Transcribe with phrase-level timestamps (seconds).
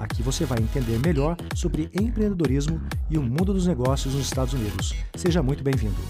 [0.00, 2.80] Aqui você vai entender melhor sobre empreendedorismo
[3.10, 4.94] e o mundo dos negócios nos Estados Unidos.
[5.14, 6.00] Seja muito bem-vindo.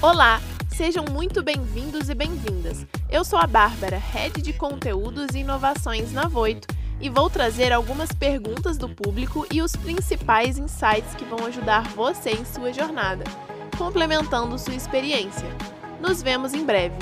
[0.00, 2.86] Olá, sejam muito bem-vindos e bem-vindas.
[3.10, 6.68] Eu sou a Bárbara, Head de Conteúdos e Inovações na Voito,
[7.00, 12.30] e vou trazer algumas perguntas do público e os principais insights que vão ajudar você
[12.30, 13.24] em sua jornada,
[13.76, 15.48] complementando sua experiência.
[16.00, 16.94] Nos vemos em breve.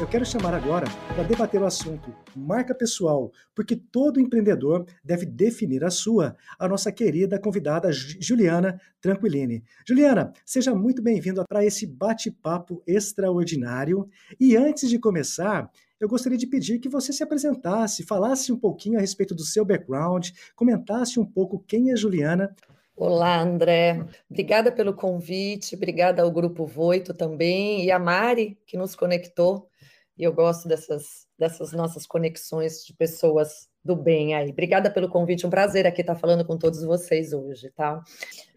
[0.00, 5.84] Eu quero chamar agora para debater o assunto marca pessoal, porque todo empreendedor deve definir
[5.84, 9.62] a sua, a nossa querida convidada Juliana Tranquilini.
[9.86, 14.08] Juliana, seja muito bem-vinda para esse bate-papo extraordinário.
[14.38, 15.70] E antes de começar,
[16.00, 19.64] eu gostaria de pedir que você se apresentasse, falasse um pouquinho a respeito do seu
[19.64, 22.54] background, comentasse um pouco quem é Juliana.
[22.96, 24.04] Olá, André.
[24.30, 29.68] Obrigada pelo convite, obrigada ao Grupo Voito também e a Mari, que nos conectou
[30.16, 34.50] e eu gosto dessas, dessas nossas conexões de pessoas do bem aí.
[34.50, 38.02] Obrigada pelo convite, um prazer aqui estar falando com todos vocês hoje, tá?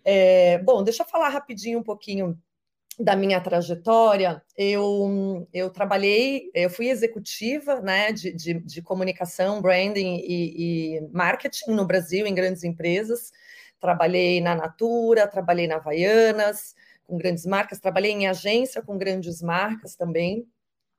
[0.06, 2.40] É, bom, deixa eu falar rapidinho um pouquinho
[3.00, 4.42] da minha trajetória.
[4.56, 11.72] Eu, eu trabalhei, eu fui executiva né, de, de, de comunicação, branding e, e marketing
[11.72, 13.32] no Brasil, em grandes empresas.
[13.80, 16.74] Trabalhei na Natura, trabalhei na Havaianas,
[17.06, 20.48] com grandes marcas, trabalhei em agência com grandes marcas também.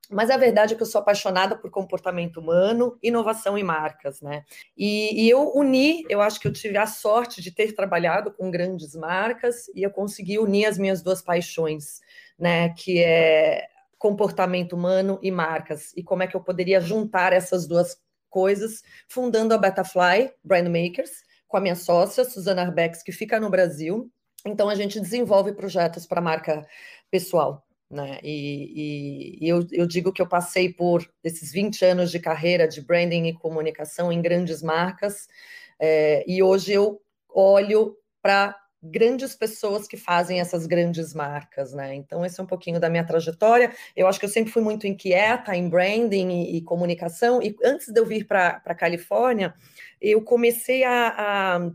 [0.09, 4.43] Mas a verdade é que eu sou apaixonada por comportamento humano, inovação e marcas, né?
[4.75, 8.49] E, e, eu uni, eu acho que eu tive a sorte de ter trabalhado com
[8.49, 11.99] grandes marcas e eu consegui unir as minhas duas paixões,
[12.39, 12.69] né?
[12.69, 13.67] Que é
[13.99, 15.93] comportamento humano e marcas.
[15.95, 17.95] E como é que eu poderia juntar essas duas
[18.29, 23.49] coisas, fundando a Betafly Brand Makers, com a minha sócia, Suzana Arbex, que fica no
[23.49, 24.09] Brasil.
[24.45, 26.65] Então, a gente desenvolve projetos para marca
[27.11, 27.65] pessoal.
[27.89, 28.19] Né?
[28.21, 32.67] E, e, e eu, eu, digo que eu passei por esses 20 anos de carreira
[32.67, 35.27] de branding e comunicação em grandes marcas,
[35.79, 41.93] é, e hoje eu olho para grandes pessoas que fazem essas grandes marcas, né?
[41.95, 43.73] Então, esse é um pouquinho da minha trajetória.
[43.95, 47.89] Eu acho que eu sempre fui muito inquieta em branding e, e comunicação, e antes
[47.89, 49.53] de eu vir para a Califórnia,
[49.99, 51.71] eu comecei a, a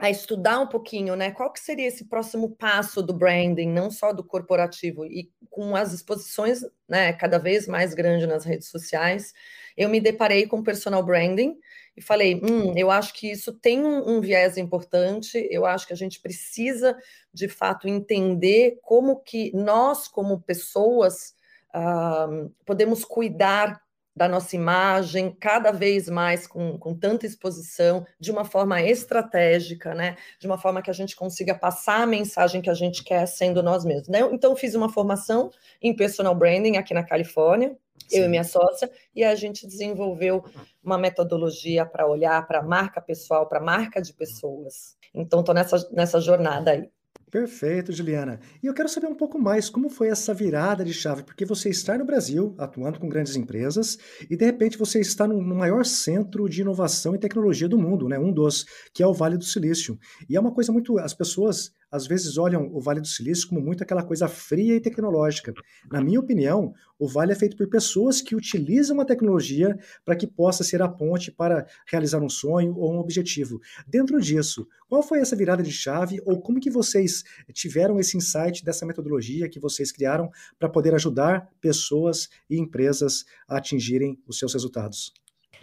[0.00, 1.30] a estudar um pouquinho, né?
[1.30, 5.92] Qual que seria esse próximo passo do branding, não só do corporativo, e com as
[5.92, 9.34] exposições, né, cada vez mais grandes nas redes sociais,
[9.76, 11.54] eu me deparei com personal branding
[11.94, 15.92] e falei, hum, eu acho que isso tem um, um viés importante, eu acho que
[15.92, 16.96] a gente precisa,
[17.32, 21.34] de fato, entender como que nós, como pessoas,
[21.74, 23.82] uh, podemos cuidar
[24.20, 30.14] da nossa imagem, cada vez mais com, com tanta exposição, de uma forma estratégica, né?
[30.38, 33.62] De uma forma que a gente consiga passar a mensagem que a gente quer sendo
[33.62, 34.08] nós mesmos.
[34.08, 34.20] Né?
[34.30, 37.74] Então, fiz uma formação em personal branding aqui na Califórnia,
[38.08, 38.18] Sim.
[38.18, 40.44] eu e minha sócia, e a gente desenvolveu
[40.84, 44.98] uma metodologia para olhar para a marca pessoal, para a marca de pessoas.
[45.14, 46.90] Então, estou nessa, nessa jornada aí.
[47.30, 48.40] Perfeito, Juliana.
[48.60, 51.68] E eu quero saber um pouco mais como foi essa virada de chave, porque você
[51.68, 53.96] está no Brasil, atuando com grandes empresas,
[54.28, 58.18] e de repente você está no, maior centro de inovação e tecnologia do mundo, né?
[58.18, 59.96] Um dos, que é o Vale do Silício.
[60.28, 60.98] E é uma coisa muito.
[60.98, 64.80] As pessoas às vezes olham o Vale do Silício como muito aquela coisa fria e
[64.80, 65.52] tecnológica.
[65.90, 70.26] Na minha opinião, o Vale é feito por pessoas que utilizam a tecnologia para que
[70.26, 73.60] possa ser a ponte para realizar um sonho ou um objetivo.
[73.86, 78.64] Dentro disso, qual foi essa virada de chave ou como que vocês tiveram esse insight
[78.64, 84.52] dessa metodologia que vocês criaram para poder ajudar pessoas e empresas a atingirem os seus
[84.52, 85.12] resultados?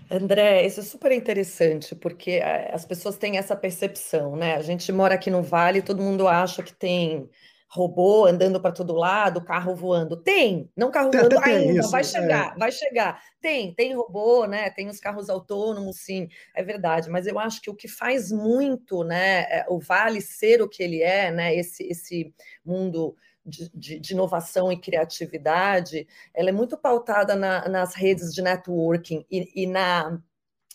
[0.09, 4.55] André, isso é super interessante, porque eh, as pessoas têm essa percepção, né?
[4.55, 7.29] A gente mora aqui no Vale, todo mundo acha que tem
[7.69, 10.15] robô andando para todo lado, carro voando.
[10.15, 12.03] Tem, não carro voando ainda, isso, vai é.
[12.05, 12.59] chegar, é.
[12.59, 13.21] vai chegar.
[13.41, 14.69] Tem, tem robô, né?
[14.69, 17.09] Tem os carros autônomos, sim, é verdade.
[17.09, 20.81] Mas eu acho que o que faz muito, né, é, o Vale ser o que
[20.81, 21.55] ele é, né?
[21.55, 22.33] Esse, esse
[22.65, 23.15] mundo
[23.47, 29.63] de, de, inovação e criatividade, ela é muito pautada na, nas redes de networking e,
[29.63, 30.21] e, na,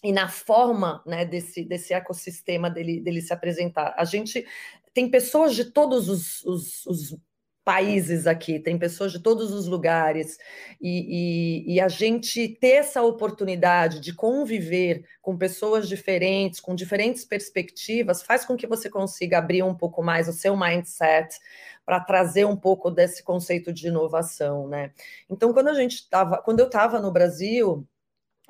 [0.03, 3.95] e na forma né, desse, desse ecossistema dele, dele se apresentar.
[3.97, 4.47] A gente
[4.95, 7.17] tem pessoas de todos os, os, os
[7.65, 10.37] países aqui, tem pessoas de todos os lugares,
[10.81, 17.25] e, e, e, a gente ter essa oportunidade de conviver com pessoas diferentes, com diferentes
[17.25, 21.39] perspectivas, faz com que você consiga abrir um pouco mais o seu mindset
[21.85, 24.93] para trazer um pouco desse conceito de inovação, né?
[25.31, 27.87] Então, quando a gente estava, quando eu estava no Brasil,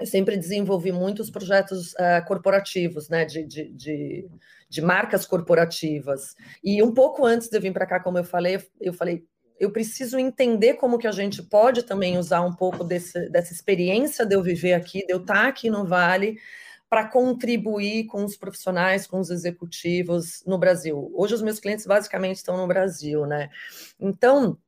[0.03, 4.29] eu sempre desenvolvi muitos projetos uh, corporativos, né, de, de, de,
[4.69, 6.35] de, marcas corporativas.
[6.63, 9.25] E um pouco antes de eu vir para cá, como eu falei, eu falei,
[9.61, 14.27] eu preciso entender como que a gente pode também usar um pouco desse, dessa experiência
[14.27, 16.37] de eu viver aqui, de eu estar aqui no Vale,
[16.91, 21.13] para contribuir com os profissionais, com os executivos no Brasil.
[21.15, 23.49] Hoje os meus clientes basicamente estão no Brasil, né?
[24.01, 24.59] Então,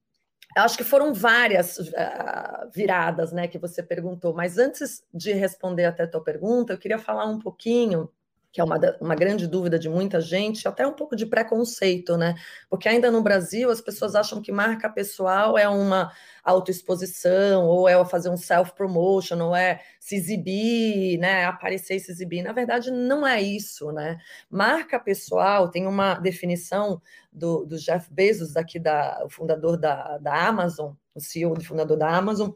[0.56, 4.32] Acho que foram várias uh, viradas, né, que você perguntou.
[4.32, 8.08] Mas antes de responder até a tua pergunta, eu queria falar um pouquinho
[8.54, 12.36] que é uma, uma grande dúvida de muita gente, até um pouco de preconceito, né?
[12.70, 16.12] Porque ainda no Brasil as pessoas acham que marca pessoal é uma
[16.44, 21.44] autoexposição, ou é fazer um self-promotion, ou é se exibir, né?
[21.46, 22.44] Aparecer e se exibir.
[22.44, 24.18] Na verdade, não é isso, né?
[24.48, 27.02] Marca pessoal tem uma definição
[27.32, 31.96] do, do Jeff Bezos, aqui da, o fundador da, da Amazon, o CEO e fundador
[31.96, 32.50] da Amazon,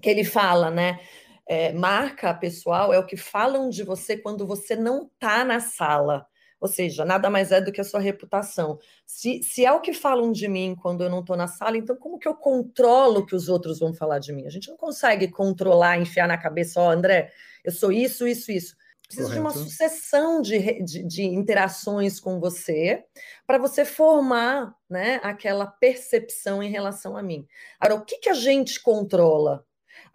[0.00, 0.98] que ele fala, né?
[1.48, 6.26] É, marca pessoal é o que falam de você quando você não está na sala.
[6.58, 8.78] Ou seja, nada mais é do que a sua reputação.
[9.04, 11.94] Se, se é o que falam de mim quando eu não estou na sala, então
[11.96, 14.46] como que eu controlo o que os outros vão falar de mim?
[14.46, 17.30] A gente não consegue controlar, enfiar na cabeça, ó, oh, André,
[17.62, 18.74] eu sou isso, isso, isso.
[19.06, 23.04] Precisa de uma sucessão de, de, de interações com você
[23.46, 27.46] para você formar né, aquela percepção em relação a mim.
[27.78, 29.64] Agora, o que, que a gente controla?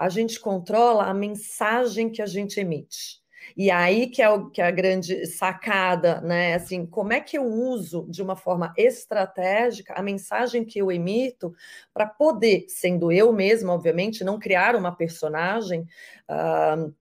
[0.02, 3.22] A gente controla a mensagem que a gente emite.
[3.56, 6.56] E aí que é, o, que é a grande sacada, né?
[6.56, 11.54] Assim, como é que eu uso de uma forma estratégica a mensagem que eu emito
[11.94, 15.82] para poder, sendo eu mesma, obviamente, não criar uma personagem,
[16.28, 16.92] uh,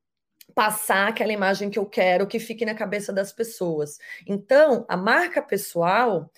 [0.55, 3.99] passar aquela imagem que eu quero que fique na cabeça das pessoas.
[4.27, 6.31] Então, a marca pessoal,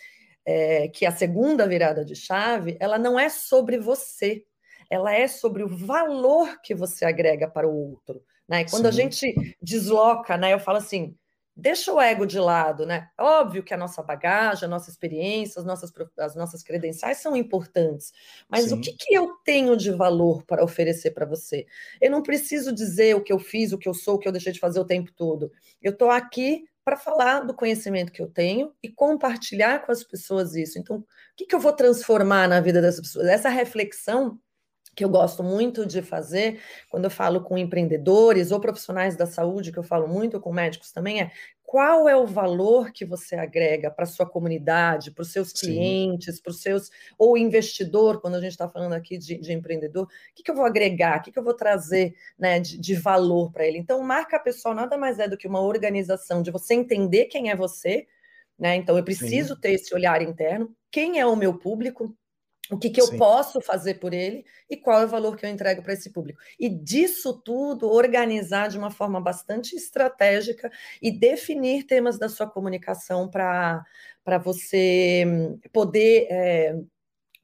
[0.46, 4.44] é, que é a segunda virada de chave, ela não é sobre você
[4.92, 8.22] ela é sobre o valor que você agrega para o outro.
[8.46, 8.60] Né?
[8.60, 8.88] E quando Sim.
[8.88, 11.16] a gente desloca, né, eu falo assim,
[11.56, 13.08] deixa o ego de lado, né?
[13.18, 18.12] Óbvio que a nossa bagagem, a nossa experiência, as nossas, as nossas credenciais são importantes,
[18.46, 18.74] mas Sim.
[18.74, 21.64] o que, que eu tenho de valor para oferecer para você?
[21.98, 24.32] Eu não preciso dizer o que eu fiz, o que eu sou, o que eu
[24.32, 25.50] deixei de fazer o tempo todo.
[25.80, 30.54] Eu estou aqui para falar do conhecimento que eu tenho e compartilhar com as pessoas
[30.54, 30.78] isso.
[30.78, 33.28] Então, o que, que eu vou transformar na vida dessas pessoas?
[33.28, 34.38] Essa reflexão
[34.94, 36.60] que eu gosto muito de fazer
[36.90, 40.92] quando eu falo com empreendedores ou profissionais da saúde, que eu falo muito com médicos
[40.92, 41.30] também, é
[41.72, 46.38] qual é o valor que você agrega para a sua comunidade, para os seus clientes,
[46.38, 50.08] para os seus, ou investidor, quando a gente está falando aqui de, de empreendedor, o
[50.34, 53.50] que, que, eu vou agregar, o que, que eu vou trazer né, de, de valor
[53.50, 53.78] para ele?
[53.78, 57.56] Então, marca pessoal nada mais é do que uma organização de você entender quem é
[57.56, 58.06] você,
[58.58, 58.76] né?
[58.76, 59.60] Então, eu preciso Sim.
[59.62, 62.14] ter esse olhar interno, quem é o meu público,
[62.70, 63.18] o que, que eu Sim.
[63.18, 66.40] posso fazer por ele e qual é o valor que eu entrego para esse público.
[66.58, 70.70] E disso tudo, organizar de uma forma bastante estratégica
[71.00, 73.84] e definir temas da sua comunicação para
[74.42, 76.76] você hum, poder é,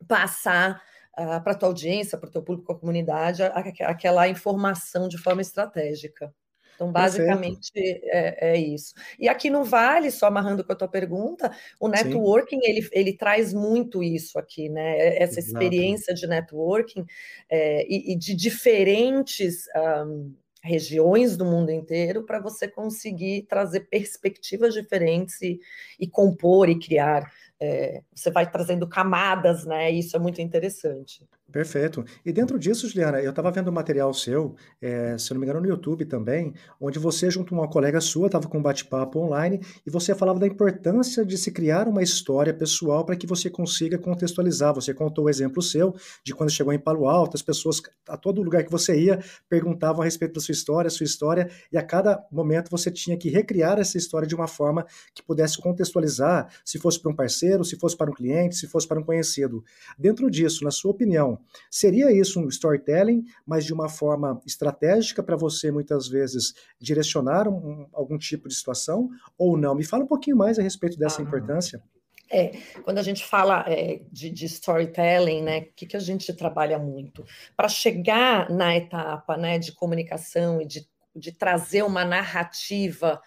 [0.06, 0.82] passar
[1.18, 5.42] uh, para a tua audiência, para o teu público, a comunidade, aquela informação de forma
[5.42, 6.32] estratégica.
[6.78, 8.94] Então, basicamente, é, é, isso.
[9.18, 13.52] E aqui no Vale, só amarrando com a tua pergunta, o networking, ele, ele traz
[13.52, 15.16] muito isso aqui, né?
[15.16, 15.48] Essa Exato.
[15.48, 17.04] experiência de networking
[17.50, 19.64] é, e, e, de diferentes...
[19.76, 25.60] Um, regiões do mundo inteiro para você conseguir trazer perspectivas diferentes e,
[26.00, 27.32] e compor e criar.
[27.60, 29.88] É, você vai trazendo camadas, né?
[29.90, 31.24] Isso é muito interessante.
[31.50, 32.04] Perfeito.
[32.26, 35.62] E dentro disso, Juliana, eu estava vendo um material seu, é, se não me engano,
[35.62, 39.58] no YouTube também, onde você, junto com uma colega sua, estava com um bate-papo online
[39.86, 43.96] e você falava da importância de se criar uma história pessoal para que você consiga
[43.96, 44.74] contextualizar.
[44.74, 48.42] Você contou o exemplo seu de quando chegou em Palo Alto, as pessoas, a todo
[48.42, 52.22] lugar que você ia, perguntavam a respeito da sua história, sua história, e a cada
[52.30, 57.00] momento você tinha que recriar essa história de uma forma que pudesse contextualizar, se fosse
[57.00, 59.64] para um parceiro, se fosse para um cliente, se fosse para um conhecido.
[59.98, 61.37] Dentro disso, na sua opinião,
[61.70, 67.86] Seria isso um storytelling, mas de uma forma estratégica para você, muitas vezes, direcionar um,
[67.92, 69.74] algum tipo de situação ou não?
[69.74, 71.24] Me fala um pouquinho mais a respeito dessa ah.
[71.24, 71.82] importância.
[72.30, 72.52] É,
[72.82, 76.78] quando a gente fala é, de, de, storytelling, né, o que, que a gente trabalha
[76.78, 77.24] muito?
[77.56, 83.20] Para chegar na etapa né, de comunicação e de, de trazer uma narrativa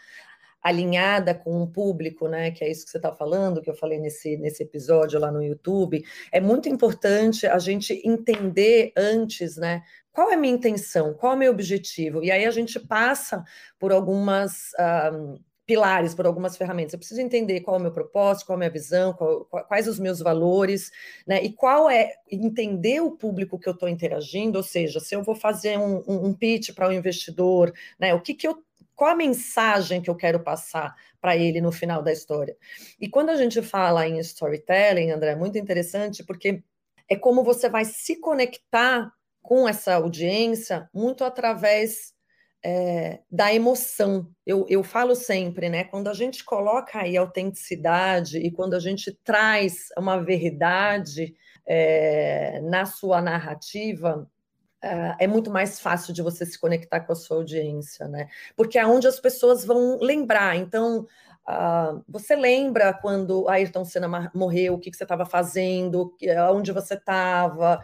[0.62, 2.52] alinhada com um público, né?
[2.52, 5.44] Que é isso que você está falando, que eu falei nesse, nesse episódio lá no
[5.44, 6.04] YouTube.
[6.32, 9.82] É muito importante a gente entender antes, né?
[10.12, 11.14] Qual é a minha intenção?
[11.14, 12.24] Qual é o meu objetivo?
[12.24, 13.44] E aí a gente passa
[13.80, 14.72] por algumas.
[15.14, 15.40] Um,
[15.72, 16.92] pilares, por algumas ferramentas.
[16.92, 19.88] Eu preciso entender qual é o meu propósito, qual é a minha visão, qual, quais
[19.88, 20.92] os meus valores,
[21.26, 21.42] né?
[21.42, 25.34] E qual é entender o público que eu estou interagindo, ou seja, se eu vou
[25.34, 28.14] fazer um, um, pitch para o um investidor, né?
[28.14, 28.62] O que, que eu
[28.96, 32.56] qual a mensagem que eu quero passar para ele no final da história?
[33.00, 36.64] E quando a gente fala em storytelling, André, é muito interessante porque
[37.10, 42.14] é como você vai se conectar com essa audiência muito através
[42.64, 44.30] é, da emoção.
[44.46, 45.84] Eu, eu falo sempre, né?
[45.84, 51.36] Quando a gente coloca aí autenticidade e quando a gente traz uma verdade
[51.68, 54.30] é, na sua narrativa,
[54.84, 58.28] Uh, é muito mais fácil de você se conectar com a sua audiência, né?
[58.56, 60.56] Porque é onde as pessoas vão lembrar.
[60.56, 61.06] Então,
[61.48, 66.16] uh, você lembra quando Ayrton Senna morreu, o que, que você estava fazendo,
[66.52, 67.80] onde você estava.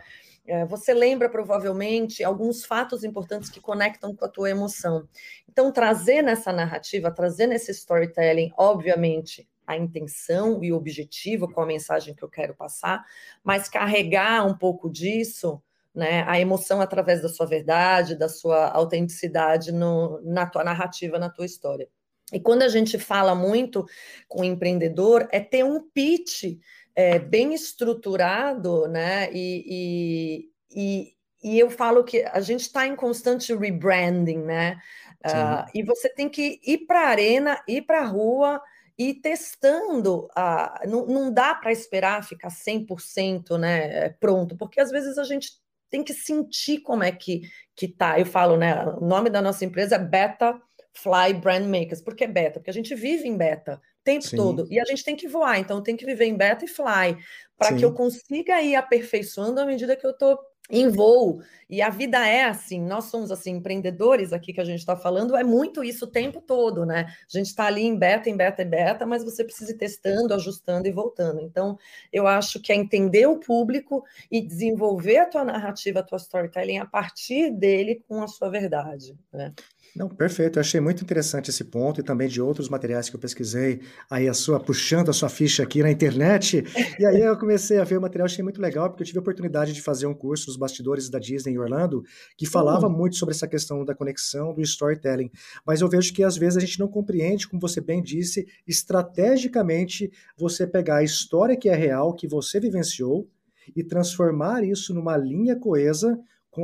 [0.48, 5.08] Uh, você lembra provavelmente alguns fatos importantes que conectam com a tua emoção.
[5.48, 11.66] Então, trazer nessa narrativa, trazer nesse storytelling, obviamente, a intenção e o objetivo com a
[11.66, 13.06] mensagem que eu quero passar,
[13.44, 15.62] mas carregar um pouco disso
[15.98, 21.28] né, a emoção através da sua verdade, da sua autenticidade no, na tua narrativa, na
[21.28, 21.90] tua história.
[22.32, 23.84] E quando a gente fala muito
[24.28, 26.60] com o empreendedor, é ter um pitch
[26.96, 29.32] é, bem estruturado, né?
[29.34, 31.14] E, e, e,
[31.44, 34.78] e, eu falo que a gente está em constante rebranding, né?
[35.26, 38.62] Uh, e você tem que ir para a arena, ir para a rua
[38.98, 40.28] e testando.
[40.38, 45.52] Uh, não, não dá para esperar ficar 100% né, pronto, porque às vezes a gente
[45.90, 47.42] tem que sentir como é que,
[47.76, 48.20] que tá.
[48.20, 48.86] Eu falo, né?
[48.86, 50.60] O nome da nossa empresa é Beta
[50.94, 52.02] Fly Brand Makers.
[52.02, 52.60] Por que beta?
[52.60, 54.38] Porque a gente vive em beta o tempo Sim.
[54.38, 54.68] todo.
[54.70, 57.18] E a gente tem que voar, então tem que viver em beta e fly.
[57.58, 60.38] Para que eu consiga ir aperfeiçoando à medida que eu estou
[60.70, 61.42] em voo.
[61.70, 65.36] E a vida é assim, nós somos assim, empreendedores aqui que a gente está falando,
[65.36, 67.08] é muito isso o tempo todo, né?
[67.08, 70.34] A gente está ali em beta, em beta, em beta, mas você precisa ir testando,
[70.34, 71.42] ajustando e voltando.
[71.42, 71.78] Então,
[72.12, 76.78] eu acho que é entender o público e desenvolver a tua narrativa, a tua storytelling
[76.78, 79.54] a partir dele com a sua verdade, né?
[79.98, 80.60] Não, perfeito.
[80.60, 84.28] Eu achei muito interessante esse ponto e também de outros materiais que eu pesquisei, aí
[84.28, 86.64] a sua puxando a sua ficha aqui na internet.
[87.00, 89.22] E aí eu comecei a ver o material, achei muito legal, porque eu tive a
[89.22, 92.04] oportunidade de fazer um curso nos bastidores da Disney em Orlando,
[92.38, 92.96] que falava uhum.
[92.96, 95.32] muito sobre essa questão da conexão, do storytelling.
[95.66, 100.12] Mas eu vejo que às vezes a gente não compreende, como você bem disse, estrategicamente
[100.38, 103.28] você pegar a história que é real, que você vivenciou,
[103.76, 106.18] e transformar isso numa linha coesa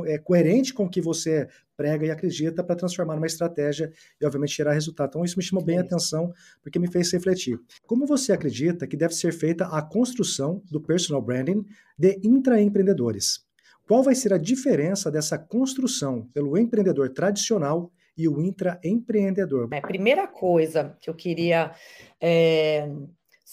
[0.06, 4.56] é, coerente com o que você prega e acredita para transformar numa estratégia e, obviamente,
[4.56, 5.10] gerar resultado.
[5.10, 7.60] Então, isso me chamou bem a atenção, porque me fez refletir.
[7.86, 11.66] Como você acredita que deve ser feita a construção do personal branding
[11.98, 13.46] de intraempreendedores?
[13.88, 19.70] Qual vai ser a diferença dessa construção pelo empreendedor tradicional e o intraempreendedor?
[19.74, 21.72] É, a primeira coisa que eu queria
[22.22, 22.90] é,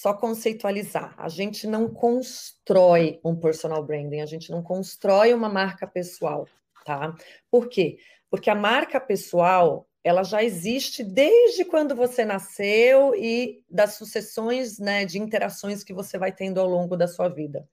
[0.00, 1.14] só conceitualizar.
[1.18, 6.48] A gente não constrói um personal branding, a gente não constrói uma marca pessoal,
[6.86, 7.14] tá?
[7.50, 7.98] Por quê?
[8.30, 15.04] Porque a marca pessoal, ela já existe desde quando você nasceu e das sucessões né,
[15.04, 17.68] de interações que você vai tendo ao longo da sua vida.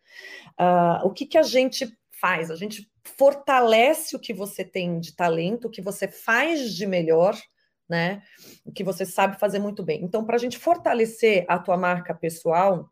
[0.59, 2.51] Uh, o que, que a gente faz?
[2.51, 7.37] A gente fortalece o que você tem de talento, o que você faz de melhor,
[7.89, 8.21] né?
[8.73, 10.03] Que você sabe fazer muito bem.
[10.03, 12.89] Então, para a gente fortalecer a tua marca pessoal,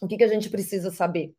[0.00, 1.34] o que, que a gente precisa saber?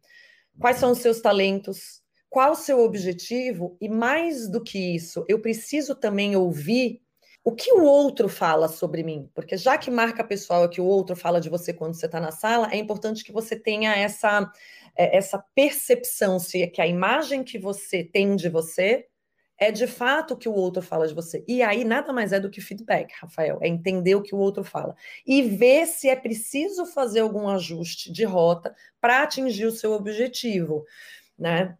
[0.59, 2.01] Quais são os seus talentos?
[2.29, 3.77] Qual o seu objetivo?
[3.79, 7.01] E mais do que isso, eu preciso também ouvir
[7.45, 10.85] o que o outro fala sobre mim, porque já que marca pessoal é que o
[10.85, 14.51] outro fala de você quando você está na sala, é importante que você tenha essa,
[14.97, 19.05] é, essa percepção se é que a imagem que você tem de você
[19.57, 21.43] é de fato o que o outro fala de você.
[21.47, 24.63] E aí nada mais é do que feedback, Rafael, é entender o que o outro
[24.63, 24.95] fala
[25.25, 30.85] e ver se é preciso fazer algum ajuste de rota para atingir o seu objetivo,
[31.37, 31.77] né?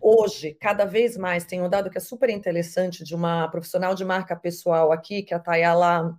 [0.00, 4.04] Hoje, cada vez mais, tem um dado que é super interessante de uma profissional de
[4.04, 6.16] marca pessoal aqui, que é a Tayala,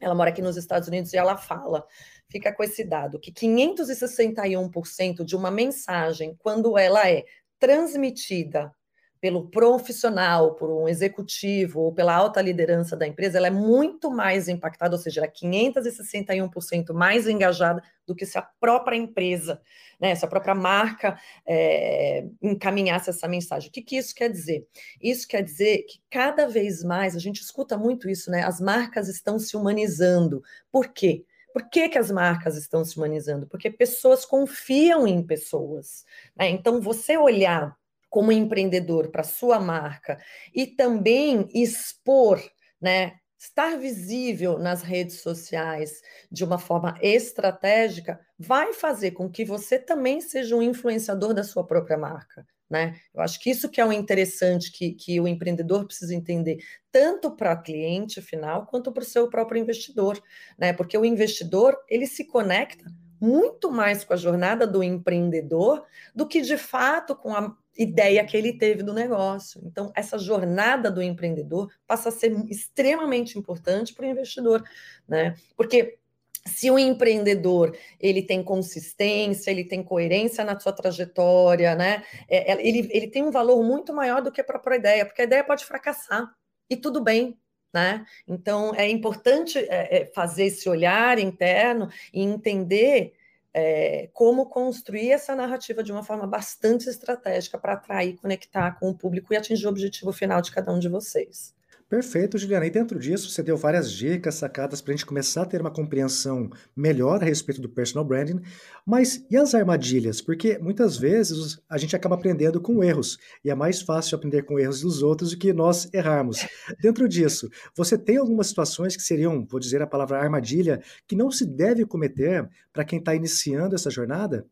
[0.00, 1.86] ela mora aqui nos Estados Unidos e ela fala,
[2.28, 7.24] fica com esse dado, que 561% de uma mensagem, quando ela é
[7.60, 8.74] transmitida
[9.22, 14.48] pelo profissional, por um executivo ou pela alta liderança da empresa, ela é muito mais
[14.48, 19.62] impactada, ou seja, ela é 561% mais engajada do que se a própria empresa,
[20.00, 23.68] né, se a própria marca é, encaminhasse essa mensagem.
[23.68, 24.66] O que, que isso quer dizer?
[25.00, 28.42] Isso quer dizer que cada vez mais, a gente escuta muito isso, né?
[28.42, 30.42] As marcas estão se humanizando.
[30.68, 31.24] Por quê?
[31.52, 33.46] Por que, que as marcas estão se humanizando?
[33.46, 36.04] Porque pessoas confiam em pessoas.
[36.34, 36.48] Né?
[36.48, 37.76] Então, você olhar
[38.12, 40.18] como empreendedor para sua marca
[40.54, 42.38] e também expor,
[42.78, 49.78] né, estar visível nas redes sociais de uma forma estratégica vai fazer com que você
[49.78, 52.46] também seja um influenciador da sua própria marca.
[52.68, 52.96] Né?
[53.14, 56.58] Eu acho que isso que é o interessante que, que o empreendedor precisa entender,
[56.90, 60.22] tanto para o cliente final quanto para o seu próprio investidor,
[60.58, 60.72] né?
[60.72, 62.84] Porque o investidor ele se conecta
[63.20, 68.36] muito mais com a jornada do empreendedor do que de fato com a ideia que
[68.36, 69.60] ele teve do negócio.
[69.64, 74.62] Então, essa jornada do empreendedor passa a ser extremamente importante para o investidor,
[75.08, 75.34] né?
[75.56, 75.98] Porque
[76.46, 82.04] se o empreendedor ele tem consistência, ele tem coerência na sua trajetória, né?
[82.28, 85.22] É, é, ele, ele tem um valor muito maior do que a própria ideia, porque
[85.22, 86.30] a ideia pode fracassar
[86.68, 87.38] e tudo bem,
[87.72, 88.04] né?
[88.26, 93.14] Então, é importante é, é, fazer esse olhar interno e entender
[93.54, 98.94] é, como construir essa narrativa de uma forma bastante estratégica para atrair, conectar com o
[98.94, 101.54] público e atingir o objetivo final de cada um de vocês.
[101.92, 102.64] Perfeito, Juliana.
[102.64, 105.70] E dentro disso, você deu várias dicas, sacadas para a gente começar a ter uma
[105.70, 108.40] compreensão melhor a respeito do personal branding.
[108.86, 110.22] Mas e as armadilhas?
[110.22, 113.18] Porque muitas vezes a gente acaba aprendendo com erros.
[113.44, 116.38] E é mais fácil aprender com erros dos outros do que nós errarmos.
[116.80, 121.30] Dentro disso, você tem algumas situações que seriam, vou dizer a palavra armadilha, que não
[121.30, 124.46] se deve cometer para quem está iniciando essa jornada?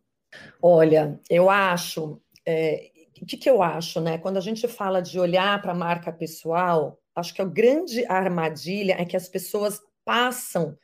[0.61, 2.21] Olha, eu acho.
[2.47, 2.91] É,
[3.23, 4.19] o que, que eu acho, né?
[4.19, 8.97] Quando a gente fala de olhar para a marca pessoal, acho que a grande armadilha
[8.99, 10.77] é que as pessoas passam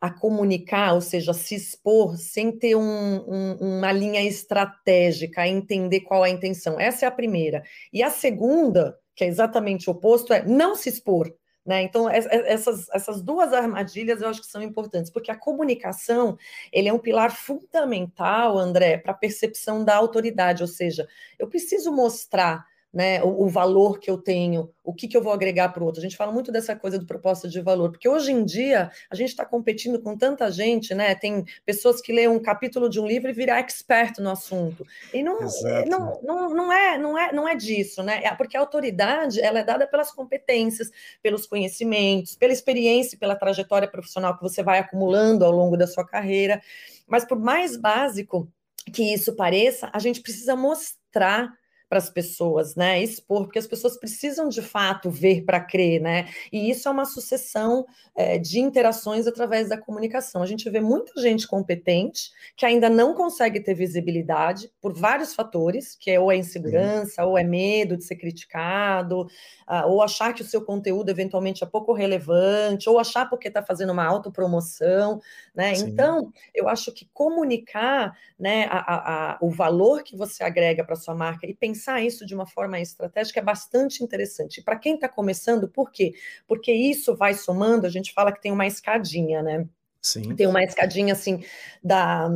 [0.00, 6.00] a comunicar, ou seja, se expor sem ter um, um, uma linha estratégica, a entender
[6.00, 6.78] qual é a intenção.
[6.78, 7.62] Essa é a primeira.
[7.92, 11.34] E a segunda, que é exatamente o oposto, é não se expor.
[11.64, 11.82] Né?
[11.82, 16.36] Então, essas, essas duas armadilhas eu acho que são importantes, porque a comunicação
[16.70, 21.08] ele é um pilar fundamental, André, para a percepção da autoridade, ou seja,
[21.38, 25.32] eu preciso mostrar né, o, o, valor que eu tenho, o que, que eu vou
[25.32, 26.00] agregar para o outro.
[26.00, 29.16] A gente fala muito dessa coisa do propósito de valor, porque hoje em dia a
[29.16, 31.12] gente está competindo com tanta gente, né?
[31.16, 34.86] Tem pessoas que lêem um capítulo de um livro e viram expert no assunto.
[35.12, 35.40] E não,
[35.86, 38.20] não, não, não, é, não, é, não é disso, né?
[38.22, 40.88] É porque a autoridade ela é dada pelas competências,
[41.20, 46.06] pelos conhecimentos, pela experiência, pela trajetória profissional que você vai acumulando ao longo da sua
[46.06, 46.62] carreira.
[47.08, 48.48] Mas por mais básico
[48.92, 51.50] que isso pareça, a gente precisa mostrar
[51.94, 53.00] para as pessoas, né?
[53.00, 56.26] Expor, porque as pessoas precisam de fato ver para crer, né?
[56.52, 60.42] E isso é uma sucessão é, de interações através da comunicação.
[60.42, 65.94] A gente vê muita gente competente que ainda não consegue ter visibilidade por vários fatores,
[65.94, 69.22] que é ou é insegurança, ou é medo de ser criticado,
[69.68, 73.62] uh, ou achar que o seu conteúdo eventualmente é pouco relevante, ou achar porque está
[73.62, 75.20] fazendo uma autopromoção,
[75.54, 75.76] né?
[75.76, 75.90] Sim.
[75.90, 80.96] Então, eu acho que comunicar, né, a, a, a, o valor que você agrega para
[80.96, 84.62] sua marca e pensar pensar isso de uma forma estratégica é bastante interessante.
[84.62, 86.14] Para quem está começando, por quê?
[86.46, 89.68] Porque isso vai somando, a gente fala que tem uma escadinha, né?
[90.00, 90.34] Sim.
[90.34, 91.42] Tem uma escadinha assim
[91.82, 92.28] da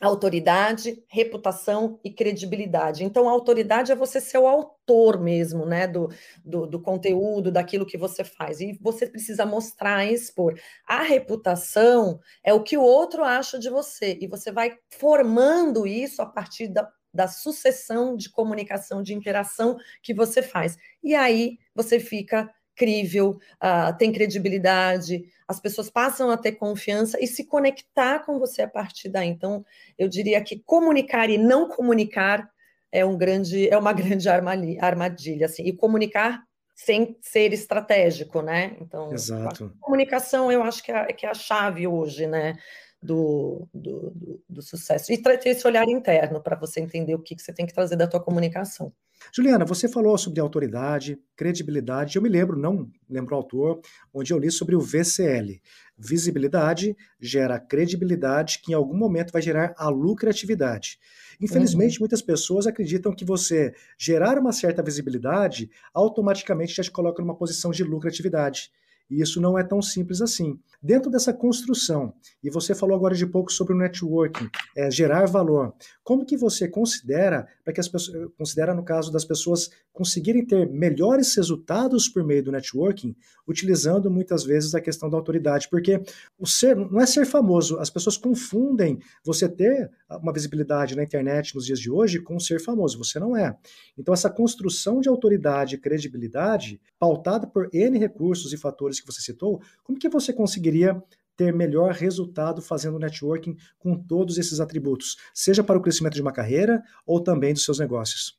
[0.00, 3.04] autoridade, reputação e credibilidade.
[3.04, 6.08] Então, a autoridade é você ser o autor mesmo, né, do,
[6.42, 8.60] do, do, conteúdo, daquilo que você faz.
[8.60, 10.58] E você precisa mostrar e expor.
[10.86, 14.16] A reputação é o que o outro acha de você.
[14.22, 20.14] E você vai formando isso a partir da da sucessão de comunicação, de interação que
[20.14, 20.76] você faz.
[21.02, 27.26] E aí você fica crível, uh, tem credibilidade, as pessoas passam a ter confiança e
[27.26, 29.28] se conectar com você a partir daí.
[29.28, 29.64] Então,
[29.98, 32.48] eu diria que comunicar e não comunicar
[32.92, 36.42] é um grande, é uma grande armadilha, assim, e comunicar
[36.74, 38.74] sem ser estratégico, né?
[38.80, 39.70] Então, Exato.
[39.80, 42.56] comunicação eu acho que é, que é a chave hoje, né?
[43.02, 45.12] Do, do, do, do sucesso.
[45.12, 47.96] E ter esse olhar interno para você entender o que, que você tem que trazer
[47.96, 48.92] da tua comunicação.
[49.32, 52.16] Juliana, você falou sobre autoridade, credibilidade.
[52.16, 53.80] Eu me lembro, não lembro o autor,
[54.12, 55.60] onde eu li sobre o VCL.
[55.96, 60.98] Visibilidade gera credibilidade, que em algum momento vai gerar a lucratividade.
[61.40, 62.00] Infelizmente, uhum.
[62.00, 67.70] muitas pessoas acreditam que você gerar uma certa visibilidade automaticamente já te coloca numa posição
[67.70, 68.70] de lucratividade.
[69.10, 70.58] E isso não é tão simples assim.
[70.82, 75.74] Dentro dessa construção, e você falou agora de pouco sobre o networking, é, gerar valor,
[76.02, 80.70] como que você considera, para que as pessoas, considera no caso das pessoas conseguirem ter
[80.70, 83.14] melhores resultados por meio do networking,
[83.46, 86.00] utilizando muitas vezes a questão da autoridade, porque
[86.38, 89.90] o ser não é ser famoso, as pessoas confundem você ter
[90.22, 93.56] uma visibilidade na internet nos dias de hoje com ser famoso, você não é.
[93.98, 99.20] Então essa construção de autoridade e credibilidade, pautada por N recursos e fatores que você
[99.20, 101.02] citou, como que você conseguiria
[101.36, 106.32] ter melhor resultado fazendo networking com todos esses atributos, seja para o crescimento de uma
[106.32, 108.38] carreira ou também dos seus negócios.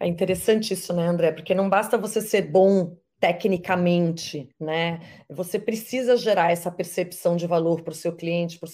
[0.00, 1.30] É interessante isso, né, André?
[1.30, 4.98] Porque não basta você ser bom tecnicamente, né?
[5.30, 8.66] Você precisa gerar essa percepção de valor para o seu cliente, para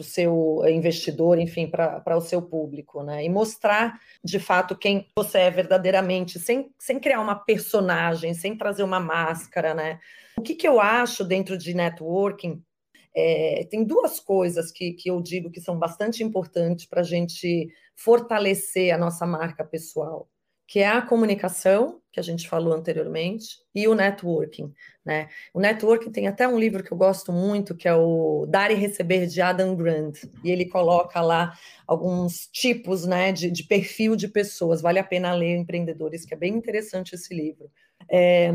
[0.00, 3.24] o seu investidor, enfim, para o seu público, né?
[3.24, 8.82] E mostrar de fato quem você é verdadeiramente, sem, sem criar uma personagem, sem trazer
[8.82, 10.00] uma máscara, né?
[10.36, 12.62] O que, que eu acho dentro de networking
[13.14, 17.68] é, tem duas coisas que, que eu digo que são bastante importantes para a gente
[17.94, 20.28] fortalecer a nossa marca pessoal,
[20.66, 24.72] que é a comunicação, que a gente falou anteriormente, e o networking.
[25.04, 25.28] Né?
[25.52, 28.74] O networking tem até um livro que eu gosto muito, que é o Dar e
[28.74, 31.52] Receber, de Adam Grant, e ele coloca lá
[31.86, 34.80] alguns tipos né, de, de perfil de pessoas.
[34.80, 37.70] Vale a pena ler Empreendedores, que é bem interessante esse livro.
[38.10, 38.52] É,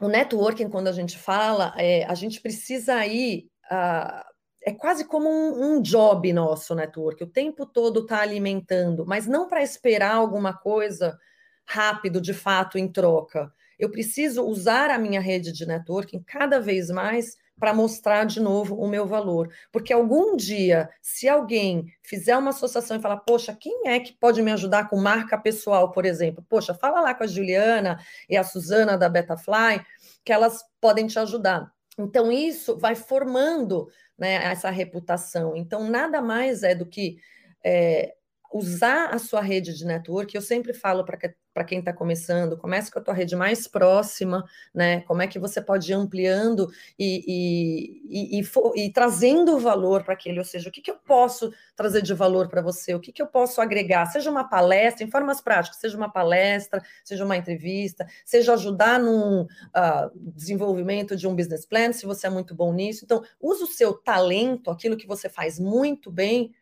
[0.00, 4.24] o networking, quando a gente fala, é, a gente precisa ir uh,
[4.66, 9.46] é quase como um, um, job nosso network, o tempo todo está alimentando, mas não
[9.46, 11.18] para esperar alguma coisa
[11.66, 13.52] rápido, de fato, em troca.
[13.78, 18.76] Eu preciso usar a minha rede de networking cada vez mais para mostrar de novo
[18.76, 19.52] o meu valor.
[19.72, 24.42] Porque algum dia, se alguém fizer uma associação e falar, poxa, quem é que pode
[24.42, 26.44] me ajudar com marca pessoal, por exemplo?
[26.48, 29.84] Poxa, fala lá com a Juliana e a Suzana da Betafly,
[30.24, 31.72] que elas podem te ajudar.
[31.98, 33.88] Então, isso vai formando
[34.18, 35.56] né, essa reputação.
[35.56, 37.18] Então, nada mais é do que
[37.64, 38.14] é,
[38.54, 40.32] usar a sua rede de network.
[40.32, 45.00] Eu sempre falo para quem está começando, comece com a tua rede mais próxima, né?
[45.00, 50.14] Como é que você pode ir ampliando e, e, e, e, e trazendo valor para
[50.14, 53.10] aquele, ou seja, o que, que eu posso trazer de valor para você, o que,
[53.10, 57.36] que eu posso agregar, seja uma palestra, em formas práticas, seja uma palestra, seja uma
[57.36, 62.72] entrevista, seja ajudar no uh, desenvolvimento de um business plan, se você é muito bom
[62.72, 63.04] nisso.
[63.04, 66.54] Então, use o seu talento, aquilo que você faz muito bem,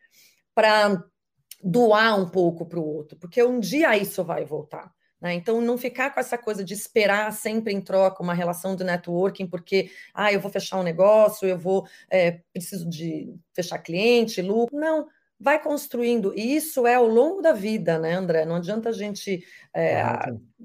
[0.54, 1.02] para
[1.62, 4.92] doar um pouco para o outro, porque um dia isso vai voltar.
[5.20, 5.34] Né?
[5.34, 9.46] Então, não ficar com essa coisa de esperar sempre em troca uma relação de networking,
[9.46, 14.76] porque ah, eu vou fechar um negócio, eu vou é, preciso de fechar cliente, lucro.
[14.76, 15.06] Não,
[15.42, 16.32] vai construindo.
[16.36, 18.44] E isso é ao longo da vida, né, André?
[18.44, 20.02] Não adianta a gente é,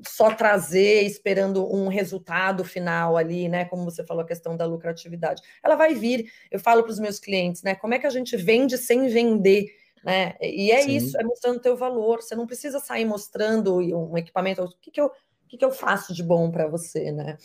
[0.08, 3.66] só trazer esperando um resultado final ali, né?
[3.66, 5.42] Como você falou, a questão da lucratividade.
[5.64, 6.32] Ela vai vir.
[6.50, 7.76] Eu falo para os meus clientes, né?
[7.76, 9.68] Como é que a gente vende sem vender?
[10.04, 10.36] Né?
[10.42, 10.96] E é Sim.
[10.96, 12.22] isso, é mostrando o teu valor.
[12.22, 15.72] Você não precisa sair mostrando um equipamento, o que, que, eu, o que, que eu
[15.72, 17.38] faço de bom para você, né?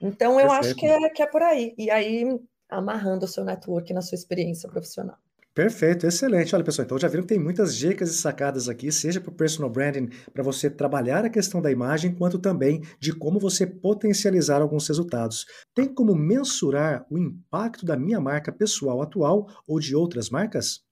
[0.00, 0.66] Então, eu Perfeito.
[0.66, 1.74] acho que é, que é por aí.
[1.78, 2.24] E aí,
[2.68, 5.16] amarrando o seu network na sua experiência profissional.
[5.56, 6.54] Perfeito, excelente.
[6.54, 9.34] Olha, pessoal, então já viram que tem muitas dicas e sacadas aqui, seja para o
[9.34, 14.60] personal branding, para você trabalhar a questão da imagem, quanto também de como você potencializar
[14.60, 15.46] alguns resultados.
[15.74, 20.85] Tem como mensurar o impacto da minha marca pessoal atual ou de outras marcas?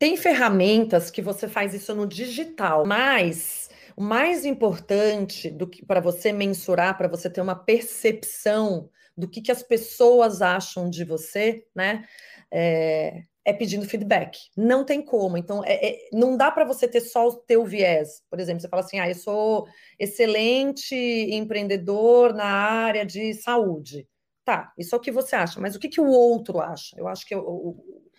[0.00, 6.00] Tem ferramentas que você faz isso no digital, mas o mais importante do que para
[6.00, 11.66] você mensurar, para você ter uma percepção do que, que as pessoas acham de você,
[11.76, 12.06] né?
[12.50, 14.38] É, é pedindo feedback.
[14.56, 15.36] Não tem como.
[15.36, 18.22] Então, é, é, não dá para você ter só o teu viés.
[18.30, 24.08] Por exemplo, você fala assim, ah, eu sou excelente empreendedor na área de saúde.
[24.46, 26.96] Tá, isso é o que você acha, mas o que, que o outro acha?
[26.98, 27.76] Eu acho que o,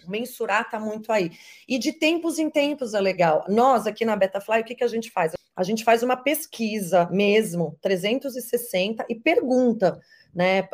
[0.07, 1.31] mensurar está muito aí.
[1.67, 3.45] E de tempos em tempos é legal.
[3.47, 5.33] Nós, aqui na Betafly, o que, que a gente faz?
[5.55, 9.99] A gente faz uma pesquisa mesmo, 360, e pergunta.
[10.33, 10.65] Né,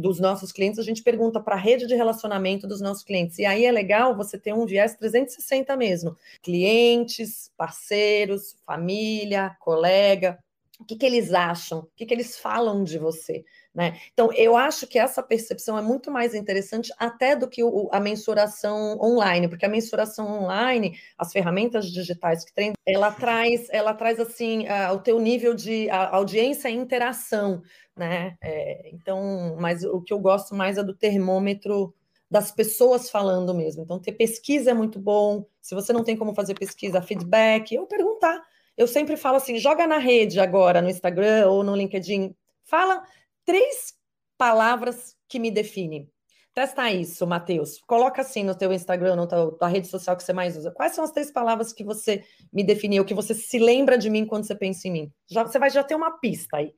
[0.00, 3.38] dos nossos clientes, a gente pergunta para a rede de relacionamento dos nossos clientes.
[3.38, 6.16] E aí é legal você ter um viés 360 mesmo.
[6.42, 10.38] Clientes, parceiros, família, colega,
[10.78, 13.44] o que, que eles acham, o que, que eles falam de você.
[13.74, 13.98] Né?
[14.12, 18.00] Então, eu acho que essa percepção é muito mais interessante até do que o, a
[18.00, 24.18] mensuração online, porque a mensuração online, as ferramentas digitais que tem, ela traz, ela traz
[24.18, 27.62] assim uh, o teu nível de audiência e interação,
[27.96, 28.36] né?
[28.42, 31.94] É, então, mas o que eu gosto mais é do termômetro
[32.30, 33.82] das pessoas falando mesmo.
[33.82, 35.46] Então, ter pesquisa é muito bom.
[35.60, 38.42] Se você não tem como fazer pesquisa, feedback, eu perguntar.
[38.76, 42.34] Eu sempre falo assim, joga na rede agora, no Instagram ou no LinkedIn,
[42.64, 43.02] fala
[43.44, 43.94] três
[44.36, 46.10] palavras que me definem.
[46.54, 47.80] Testa isso, Matheus.
[47.84, 50.70] Coloca assim no teu Instagram, na tua rede social que você mais usa.
[50.70, 54.24] Quais são as três palavras que você me definiu, que você se lembra de mim
[54.24, 55.12] quando você pensa em mim?
[55.28, 56.72] Já, você vai já ter uma pista aí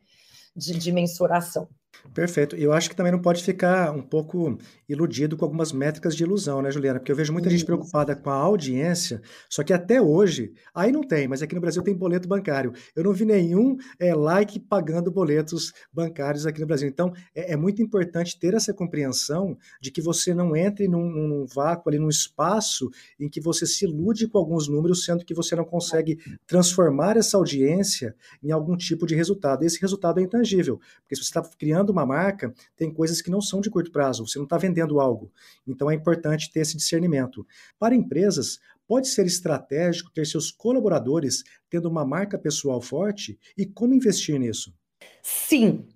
[0.57, 1.69] de, de mensuração.
[2.15, 2.57] Perfeito.
[2.57, 6.63] Eu acho que também não pode ficar um pouco iludido com algumas métricas de ilusão,
[6.63, 6.99] né, Juliana?
[6.99, 11.03] Porque eu vejo muita gente preocupada com a audiência, só que até hoje, aí não
[11.03, 12.73] tem, mas aqui no Brasil tem boleto bancário.
[12.95, 16.89] Eu não vi nenhum é, like pagando boletos bancários aqui no Brasil.
[16.89, 21.47] Então, é, é, muito importante ter essa compreensão de que você não entre num, num,
[21.47, 25.57] vácuo ali, num espaço em que você se ilude com alguns números, sendo que você
[25.57, 29.65] não consegue transformar essa audiência em algum tipo de resultado.
[29.65, 33.41] Esse resultado é intangível, porque se você está criando uma marca, tem coisas que não
[33.41, 35.31] são de curto prazo, você não está vendendo algo.
[35.67, 37.47] Então é importante ter esse discernimento.
[37.79, 43.95] Para empresas, pode ser estratégico ter seus colaboradores tendo uma marca pessoal forte e como
[43.95, 44.73] investir nisso?
[45.23, 45.87] Sim,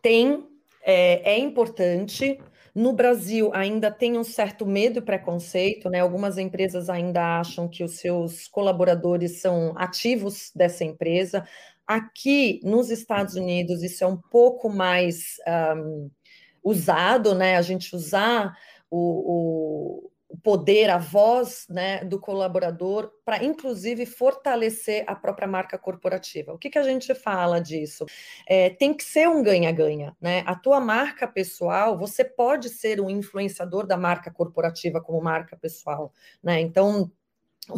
[0.00, 0.46] tem,
[0.82, 2.38] é, é importante.
[2.74, 6.00] No Brasil ainda tem um certo medo e preconceito, né?
[6.00, 11.46] Algumas empresas ainda acham que os seus colaboradores são ativos dessa empresa.
[11.86, 15.36] Aqui nos Estados Unidos, isso é um pouco mais
[15.76, 16.10] um,
[16.62, 17.56] usado, né?
[17.56, 18.56] A gente usar
[18.90, 26.52] o, o poder, a voz né, do colaborador para, inclusive, fortalecer a própria marca corporativa.
[26.52, 28.04] O que, que a gente fala disso?
[28.46, 30.16] É, tem que ser um ganha-ganha.
[30.20, 30.42] Né?
[30.46, 36.12] A tua marca pessoal, você pode ser um influenciador da marca corporativa como marca pessoal.
[36.42, 36.60] Né?
[36.60, 37.10] Então,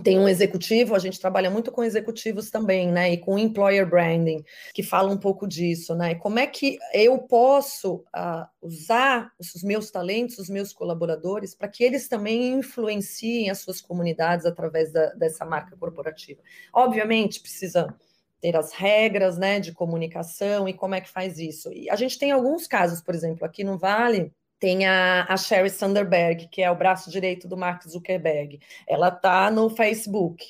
[0.02, 3.12] tem um executivo, a gente trabalha muito com executivos também, né?
[3.12, 6.14] E com employer branding, que fala um pouco disso, né?
[6.14, 11.82] Como é que eu posso uh, usar os meus talentos, os meus colaboradores, para que
[11.82, 16.40] eles também influenciem as suas comunidades através da, dessa marca corporativa?
[16.72, 17.94] Obviamente, precisa
[18.40, 21.72] ter as regras né, de comunicação e como é que faz isso.
[21.72, 25.70] E a gente tem alguns casos, por exemplo, aqui no Vale, tem a, a Sherry
[25.70, 28.60] Sanderberg, que é o braço direito do Mark Zuckerberg.
[28.86, 30.44] Ela está no Facebook.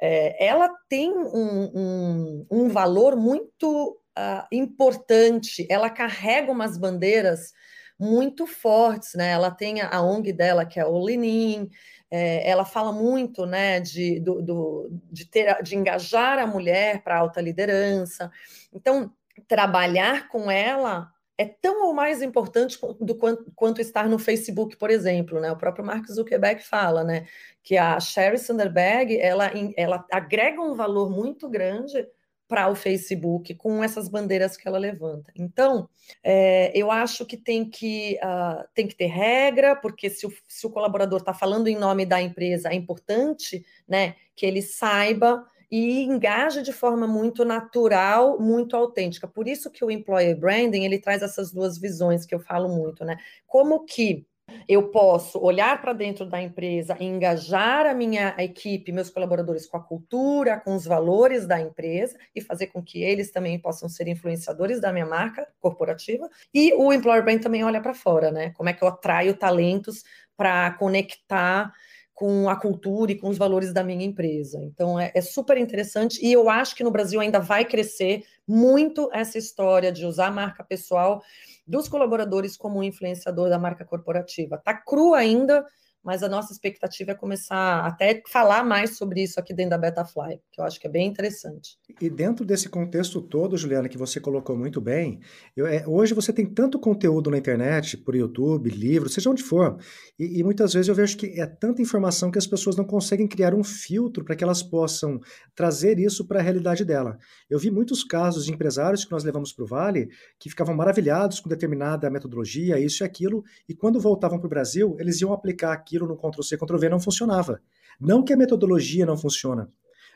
[0.00, 5.66] É, ela tem um, um, um valor muito uh, importante.
[5.70, 7.52] Ela carrega umas bandeiras
[7.98, 9.30] muito fortes, né?
[9.30, 11.70] Ela tem a, ONG dela, que é o Lenin,
[12.10, 17.18] é, ela fala muito né, de, do, do, de, ter, de engajar a mulher para
[17.18, 18.30] alta liderança.
[18.72, 19.12] Então,
[19.48, 24.90] trabalhar com ela é tão ou mais importante do quanto, quanto, estar no Facebook, por
[24.90, 25.50] exemplo, né?
[25.50, 27.26] O próprio Mark Zuckerberg fala, né,
[27.62, 32.06] que a Sherry Sandberg, ela, ela agrega um valor muito grande
[32.46, 35.32] para o Facebook com essas bandeiras que ela levanta.
[35.34, 35.88] Então,
[36.22, 40.66] é, eu acho que tem que, uh, tem que ter regra, porque se o, se
[40.66, 46.02] o colaborador está falando em nome da empresa, é importante né, que ele saiba e
[46.04, 49.26] engaja de forma muito natural, muito autêntica.
[49.26, 53.04] Por isso que o employer branding ele traz essas duas visões que eu falo muito,
[53.04, 53.16] né?
[53.46, 54.26] Como que
[54.68, 59.82] eu posso olhar para dentro da empresa engajar a minha equipe, meus colaboradores com a
[59.82, 64.80] cultura, com os valores da empresa e fazer com que eles também possam ser influenciadores
[64.80, 66.28] da minha marca corporativa.
[66.52, 68.50] E o employer brand também olha para fora, né?
[68.50, 70.04] Como é que eu atraio talentos
[70.36, 71.72] para conectar
[72.14, 74.62] com a cultura e com os valores da minha empresa.
[74.62, 79.10] Então, é, é, super interessante e eu acho que no Brasil ainda vai crescer muito
[79.12, 81.22] essa história de usar a marca pessoal
[81.66, 84.56] dos colaboradores como influenciador da marca corporativa.
[84.56, 85.66] Está cru ainda,
[86.04, 90.38] mas a nossa expectativa é começar até falar mais sobre isso aqui dentro da Betafly,
[90.52, 91.78] que eu acho que é bem interessante.
[92.00, 95.20] E dentro desse contexto todo, Juliana, que você colocou muito bem,
[95.56, 99.78] eu, é, hoje você tem tanto conteúdo na internet, por YouTube, livro, seja onde for,
[100.18, 103.26] e, e, muitas vezes eu vejo que é tanta informação que as pessoas não conseguem
[103.26, 105.18] criar um filtro para que elas possam
[105.54, 107.18] trazer isso para a realidade dela.
[107.48, 111.40] Eu vi muitos casos de empresários que nós levamos para o Vale que ficavam maravilhados
[111.40, 115.72] com determinada metodologia, isso e aquilo, e quando voltavam para o Brasil, eles iam aplicar
[115.72, 117.60] aquilo aquilo no Ctrl-C, Ctrl-V não funcionava.
[118.00, 119.68] Não que a metodologia não funciona,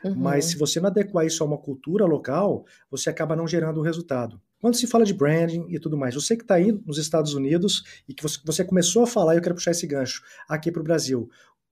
[0.03, 0.15] uhum.
[0.15, 3.83] mas se você não adequar isso a uma cultura local, você acaba não gerando o
[3.83, 4.39] resultado.
[4.59, 7.83] Quando se fala de branding e tudo mais, você que está aí nos Estados Unidos
[8.07, 10.83] e que você, você começou a falar, eu quero puxar esse gancho aqui para o
[10.83, 11.29] Brasil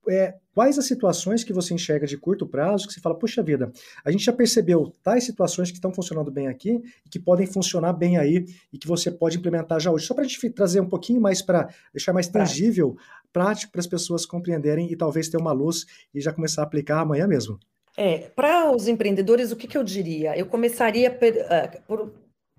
[0.10, 3.72] é, quais as situações que você enxerga de curto prazo que você fala, puxa vida,
[4.04, 7.94] a gente já percebeu tais situações que estão funcionando bem aqui e que podem funcionar
[7.94, 10.06] bem aí e que você pode implementar já hoje.
[10.06, 12.98] Só para a gente trazer um pouquinho mais para deixar mais tangível,
[13.32, 17.02] prático para as pessoas compreenderem e talvez ter uma luz e já começar a aplicar
[17.02, 17.60] amanhã mesmo.
[17.96, 20.38] É, para os empreendedores, o que, que eu diria?
[20.38, 22.14] Eu começaria per, uh, por,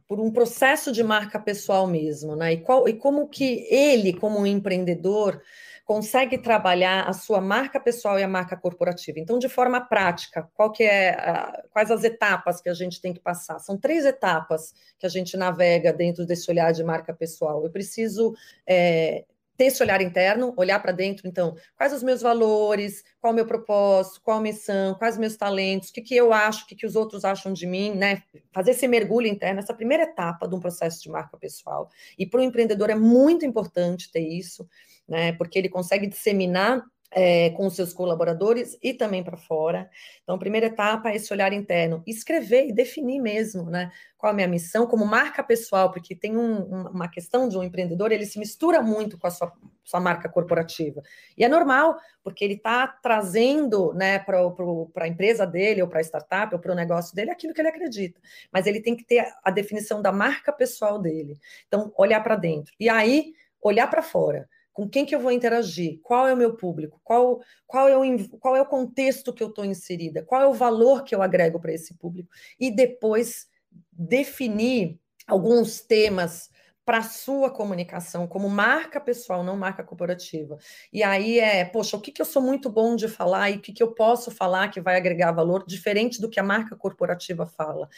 [0.08, 2.54] por um processo de marca pessoal mesmo, né?
[2.54, 5.40] E, qual, e como que ele, como um empreendedor,
[5.88, 9.18] consegue trabalhar a sua marca pessoal e a marca corporativa.
[9.18, 11.16] Então, de forma prática, qual que é
[11.70, 13.58] quais as etapas que a gente tem que passar?
[13.58, 17.64] São três etapas que a gente navega dentro desse olhar de marca pessoal.
[17.64, 18.34] Eu preciso
[18.66, 19.24] é,
[19.56, 23.46] ter esse olhar interno, olhar para dentro, então, quais os meus valores, qual o meu
[23.46, 26.76] propósito, qual a missão, quais os meus talentos, o que, que eu acho, o que,
[26.76, 28.22] que os outros acham de mim, né?
[28.52, 31.88] Fazer esse mergulho interno, essa primeira etapa de um processo de marca pessoal.
[32.18, 34.68] E para o empreendedor é muito importante ter isso,
[35.08, 35.32] né?
[35.32, 39.88] Porque ele consegue disseminar é, com os seus colaboradores e também para fora.
[40.22, 43.90] Então, a primeira etapa é esse olhar interno, escrever e definir mesmo, né?
[44.16, 48.12] Qual a minha missão como marca pessoal, porque tem um, uma questão de um empreendedor,
[48.12, 49.52] ele se mistura muito com a sua,
[49.84, 51.02] sua marca corporativa.
[51.36, 54.38] E é normal, porque ele está trazendo né, para
[54.96, 57.68] a empresa dele, ou para a startup, ou para o negócio dele, aquilo que ele
[57.68, 58.20] acredita.
[58.52, 61.38] Mas ele tem que ter a definição da marca pessoal dele.
[61.66, 62.74] Então, olhar para dentro.
[62.78, 66.54] E aí, olhar para fora com quem que eu vou interagir, qual é o meu
[66.54, 70.46] público, qual, qual, é, o, qual é o contexto que eu estou inserida, qual é
[70.46, 73.48] o valor que eu agrego para esse público, e depois
[73.92, 76.48] definir alguns temas
[76.84, 80.56] para a sua comunicação como marca pessoal, não marca corporativa.
[80.92, 83.60] E aí é, poxa, o que, que eu sou muito bom de falar e o
[83.60, 87.46] que, que eu posso falar que vai agregar valor, diferente do que a marca corporativa
[87.46, 87.88] fala.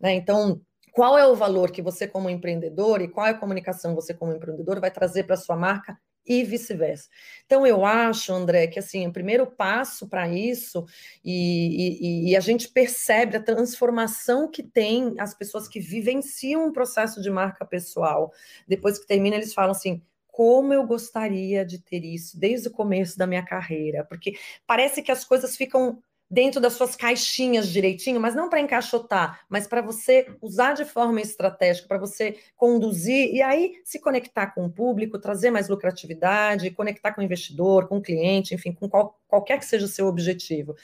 [0.00, 0.14] Né?
[0.14, 0.58] Então,
[0.90, 4.32] qual é o valor que você, como empreendedor, e qual é a comunicação você, como
[4.32, 7.08] empreendedor, vai trazer para a sua marca e vice-versa.
[7.44, 10.84] Então, eu acho, André, que assim, o primeiro passo para isso,
[11.24, 16.72] e, e, e, a gente percebe a transformação que tem as pessoas que vivenciam um
[16.72, 18.32] processo de marca pessoal.
[18.66, 20.02] Depois que termina, eles falam assim.
[20.32, 25.12] Como eu gostaria de ter isso desde o começo da minha carreira, porque parece que
[25.12, 30.32] as coisas ficam dentro das suas caixinhas direitinho, mas não para encaixotar, mas para você
[30.40, 35.50] usar de forma estratégica, para você conduzir e aí se conectar com o público, trazer
[35.50, 39.86] mais lucratividade, conectar com o investidor, com o cliente, enfim, com qual, qualquer que seja
[39.86, 40.76] o seu objetivo.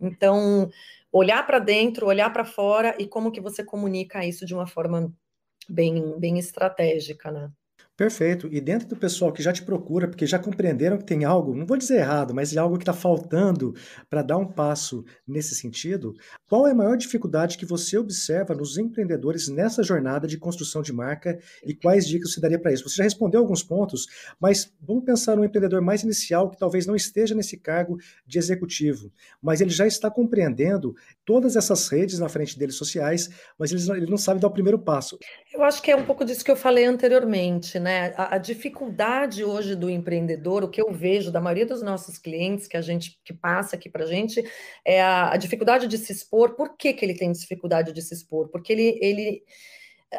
[0.00, 0.70] Então,
[1.12, 5.12] olhar para dentro, olhar para fora e como que você comunica isso de uma forma
[5.68, 7.50] bem, bem estratégica, né?
[7.96, 8.48] Perfeito.
[8.50, 11.64] E dentro do pessoal que já te procura, porque já compreenderam que tem algo, não
[11.64, 13.72] vou dizer errado, mas é algo que está faltando
[14.10, 16.12] para dar um passo nesse sentido,
[16.48, 20.92] qual é a maior dificuldade que você observa nos empreendedores nessa jornada de construção de
[20.92, 22.88] marca e quais dicas você daria para isso?
[22.88, 24.06] Você já respondeu alguns pontos,
[24.40, 29.12] mas vamos pensar no empreendedor mais inicial que talvez não esteja nesse cargo de executivo,
[29.40, 34.18] mas ele já está compreendendo todas essas redes na frente dele sociais, mas ele não
[34.18, 35.16] sabe dar o primeiro passo.
[35.52, 38.14] Eu acho que é um pouco disso que eu falei anteriormente, né?
[38.16, 42.66] A, a, dificuldade hoje do empreendedor, o que eu vejo da maioria dos nossos clientes
[42.66, 44.42] que a gente que passa aqui para a gente,
[44.82, 46.54] é a, a, dificuldade de se expor.
[46.54, 48.48] Por que, que ele tem dificuldade de se expor?
[48.48, 49.42] Porque ele, ele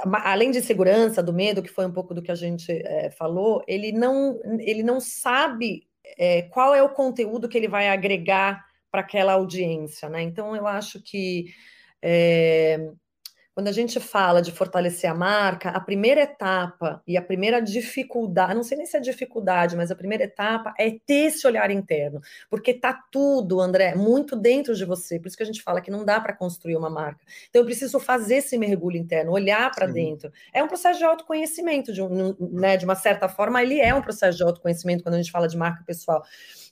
[0.04, 3.63] além de segurança, do medo, que foi um pouco do que a gente é, falou,
[3.67, 5.88] ele não, ele não sabe
[6.19, 10.21] é, qual é o conteúdo que ele vai agregar para aquela audiência, né?
[10.21, 11.47] Então eu acho que
[11.99, 12.91] é,
[13.56, 18.54] quando a gente fala de fortalecer a marca, a primeira etapa e a primeira dificuldade,
[18.54, 22.20] não sei nem se é dificuldade, mas a primeira etapa é ter esse olhar interno,
[22.50, 25.18] porque tá tudo, André, muito dentro de você.
[25.18, 27.26] Por isso que a gente fala que não dá para construir uma marca.
[27.50, 30.30] Então eu preciso fazer esse mergulho interno, olhar para dentro.
[30.54, 34.02] É um processo de autoconhecimento, de, um, né, de uma certa forma, ele é um
[34.02, 36.22] processo de autoconhecimento quando a gente fala de marca pessoal.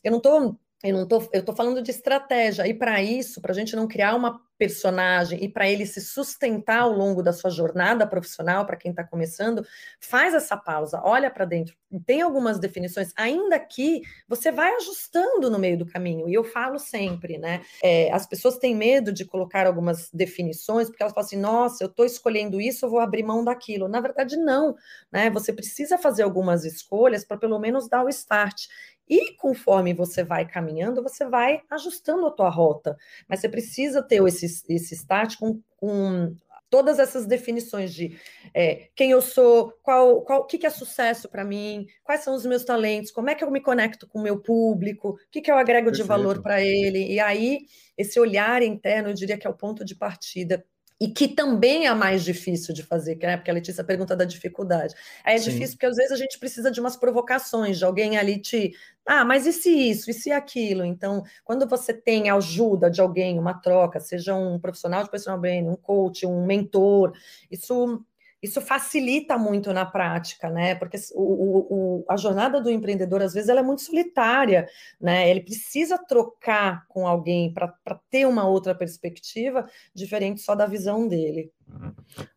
[0.04, 2.68] Eu não estou eu não tô, eu tô falando de estratégia.
[2.68, 6.82] E para isso, para a gente não criar uma personagem e para ele se sustentar
[6.82, 9.66] ao longo da sua jornada profissional, para quem está começando,
[10.00, 11.76] faz essa pausa, olha para dentro.
[12.06, 16.28] Tem algumas definições, ainda que você vai ajustando no meio do caminho.
[16.30, 17.62] E eu falo sempre, né?
[17.84, 21.88] É, as pessoas têm medo de colocar algumas definições, porque elas falam assim: nossa, eu
[21.88, 23.88] estou escolhendo isso, eu vou abrir mão daquilo.
[23.88, 24.76] Na verdade, não.
[25.12, 25.30] Né?
[25.30, 28.66] Você precisa fazer algumas escolhas para pelo menos dar o start.
[29.08, 32.98] E conforme você vai caminhando, você vai ajustando a tua rota.
[33.28, 36.36] Mas você precisa ter esse, esse start com, com
[36.74, 38.18] todas essas definições de
[38.52, 42.34] é, quem eu sou, qual, qual, o que, que é sucesso para mim, quais são
[42.34, 45.40] os meus talentos, como é que eu me conecto com o meu público, o que,
[45.40, 46.02] que eu agrego Perfeito.
[46.02, 47.14] de valor para ele.
[47.14, 47.60] E aí,
[47.96, 50.66] esse olhar interno, eu diria que é o ponto de partida
[51.04, 53.36] e que também é mais difícil de fazer, né?
[53.36, 54.96] porque a Letícia pergunta da dificuldade.
[55.26, 55.52] Aí é Sim.
[55.52, 58.72] difícil porque às vezes a gente precisa de umas provocações, de alguém ali te.
[59.06, 60.86] Ah, mas e se isso, e se aquilo?
[60.86, 65.38] Então, quando você tem a ajuda de alguém, uma troca, seja um profissional de personal
[65.38, 67.12] branding, um coach, um mentor,
[67.52, 68.02] isso
[68.44, 70.76] isso facilita muito na prática, né?
[70.76, 74.68] Porque o, o, a jornada do empreendedor, às vezes, ela é muito solitária,
[75.00, 75.30] né?
[75.30, 77.74] Ele precisa trocar com alguém para
[78.12, 81.54] ter uma outra perspectiva, diferente só da visão dele.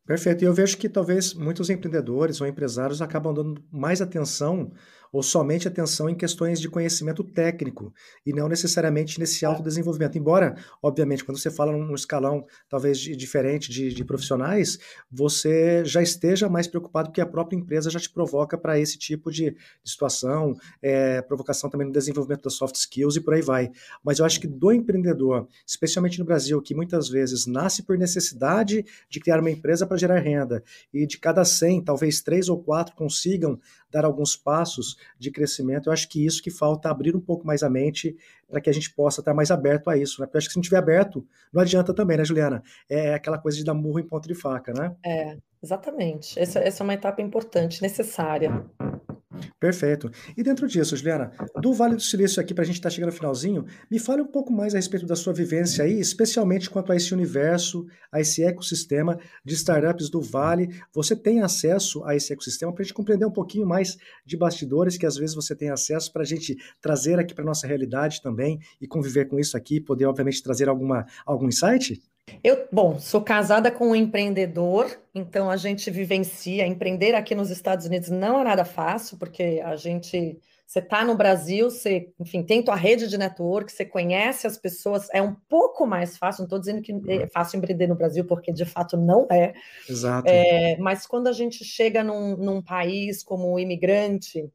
[0.07, 0.45] Perfeito.
[0.45, 4.73] E eu vejo que talvez muitos empreendedores ou empresários acabam dando mais atenção
[5.13, 7.93] ou somente atenção em questões de conhecimento técnico
[8.25, 9.49] e não necessariamente nesse É.
[9.49, 10.19] autodesenvolvimento.
[10.19, 14.79] Embora, obviamente, quando você fala num escalão talvez de- diferente de, de profissionais,
[15.11, 19.31] você já esteja mais preocupado porque a própria empresa já te provoca para esse tipo
[19.31, 23.71] de, de situação, é, provocação também no desenvolvimento das soft skills e por aí vai.
[24.05, 28.85] Mas eu acho que do empreendedor, especialmente no Brasil, que muitas vezes nasce por necessidade
[29.09, 30.63] de criar uma empresa para gerar renda
[30.93, 33.59] e de cada 100, talvez três ou quatro consigam
[33.91, 35.89] dar alguns passos de crescimento.
[35.89, 38.17] Eu acho que isso que falta abrir um pouco mais a mente
[38.49, 40.27] para que a gente possa estar mais aberto a isso, né?
[40.27, 42.63] Porque eu acho que se não estiver aberto, não adianta também, né, Juliana?
[42.89, 44.95] É aquela coisa de dar murro em ponto de faca, né?
[45.05, 46.39] É, exatamente.
[46.39, 48.65] Essa, essa é uma etapa importante, necessária.
[49.59, 50.11] Perfeito.
[50.37, 53.17] E dentro disso, Juliana, do Vale do Silício aqui, para a gente estar chegando no
[53.17, 56.97] finalzinho, me fale um pouco mais a respeito da sua vivência aí, especialmente quanto a
[56.97, 60.69] esse universo, a esse ecossistema de startups do Vale.
[60.93, 64.97] Você tem acesso a esse ecossistema para a gente compreender um pouquinho mais de bastidores
[64.97, 68.59] que às vezes você tem acesso para a gente trazer aqui para nossa realidade também
[68.81, 72.01] e conviver com isso aqui, poder obviamente trazer alguma, algum insight?
[72.43, 76.67] Eu, bom, sou casada com um empreendedor, então a gente vivencia.
[76.67, 81.17] Empreender aqui nos Estados Unidos não é nada fácil, porque a gente, você está no
[81.17, 85.87] Brasil, você, enfim, tem tua rede de network, você conhece as pessoas, é um pouco
[85.87, 86.43] mais fácil.
[86.43, 89.55] Não estou dizendo que é fácil empreender no Brasil, porque de fato não é.
[89.89, 90.29] Exato.
[90.29, 94.49] É, mas quando a gente chega num, num país como imigrante,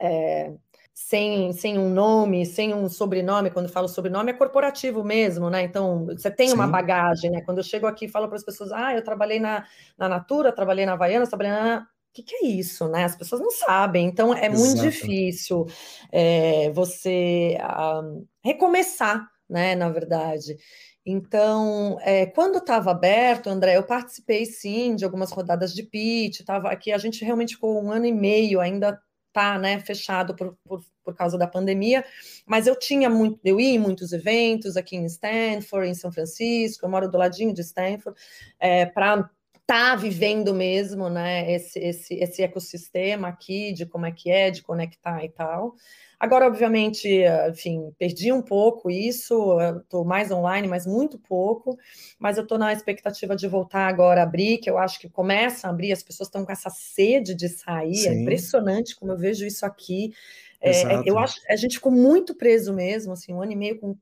[0.00, 0.52] é,
[0.94, 5.62] sem, sem um nome, sem um sobrenome, quando falo sobrenome é corporativo mesmo, né?
[5.62, 6.54] Então, você tem Sim.
[6.54, 7.40] uma bagagem, né?
[7.42, 9.66] Quando eu chego aqui e falo para as pessoas, ah, eu trabalhei na,
[9.96, 11.78] na Natura, trabalhei na Havaianas, trabalhei na...
[11.80, 13.04] O que, que, é isso, né?
[13.04, 14.58] As pessoas não sabem, então é Exato.
[14.58, 15.66] muito difícil
[16.10, 19.74] é, você uh, recomeçar, né?
[19.74, 20.58] Na verdade.
[21.06, 26.68] Então, é, quando estava aberto, André, eu participei sim de algumas rodadas de pitch, estava
[26.70, 29.00] aqui, a gente realmente ficou um ano e meio ainda
[29.32, 32.04] tá, né, fechado por, por, por causa da pandemia,
[32.46, 36.84] mas eu tinha muito, eu ia em muitos eventos aqui em Stanford, em São Francisco,
[36.84, 38.18] eu moro do ladinho de Stanford,
[38.58, 39.30] é, para
[39.66, 44.62] tá vivendo mesmo, né, esse, esse, esse ecossistema aqui, de como é que é, de
[44.62, 45.74] conectar e tal.
[46.18, 47.08] Agora, obviamente,
[47.50, 51.76] enfim, perdi um pouco isso, estou mais online, mas muito pouco,
[52.16, 55.66] mas eu estou na expectativa de voltar agora a abrir, que eu acho que começa
[55.66, 58.08] a abrir, as pessoas estão com essa sede de sair, Sim.
[58.08, 60.12] é impressionante como eu vejo isso aqui.
[60.60, 63.96] É, eu acho a gente ficou muito preso mesmo, assim, um ano e meio com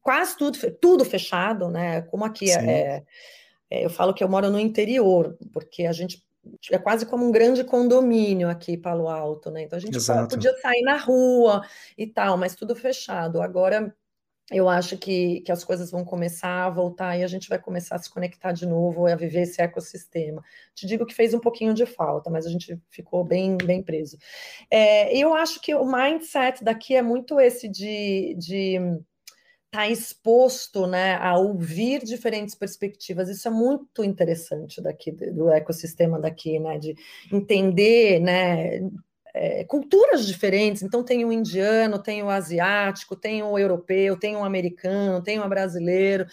[0.00, 2.02] quase tudo, tudo fechado, né?
[2.02, 3.02] Como aqui é, é,
[3.80, 6.22] eu falo que eu moro no interior, porque a gente
[6.70, 9.62] é quase como um grande condomínio aqui Palo Alto, né?
[9.62, 10.34] Então a gente Exato.
[10.34, 11.62] podia sair na rua
[11.96, 13.40] e tal, mas tudo fechado.
[13.40, 13.94] Agora
[14.50, 17.96] eu acho que, que as coisas vão começar a voltar e a gente vai começar
[17.96, 20.42] a se conectar de novo e a viver esse ecossistema.
[20.74, 24.18] Te digo que fez um pouquinho de falta, mas a gente ficou bem, bem preso.
[24.70, 28.34] É, eu acho que o mindset daqui é muito esse de.
[28.38, 28.78] de
[29.72, 33.30] tá exposto né, a ouvir diferentes perspectivas.
[33.30, 36.78] Isso é muito interessante daqui do ecossistema daqui, né?
[36.78, 36.94] De
[37.32, 38.82] entender né,
[39.32, 40.82] é, culturas diferentes.
[40.82, 45.48] Então tem o indiano, tem o asiático, tem o europeu, tem o americano, tem o
[45.48, 46.26] brasileiro.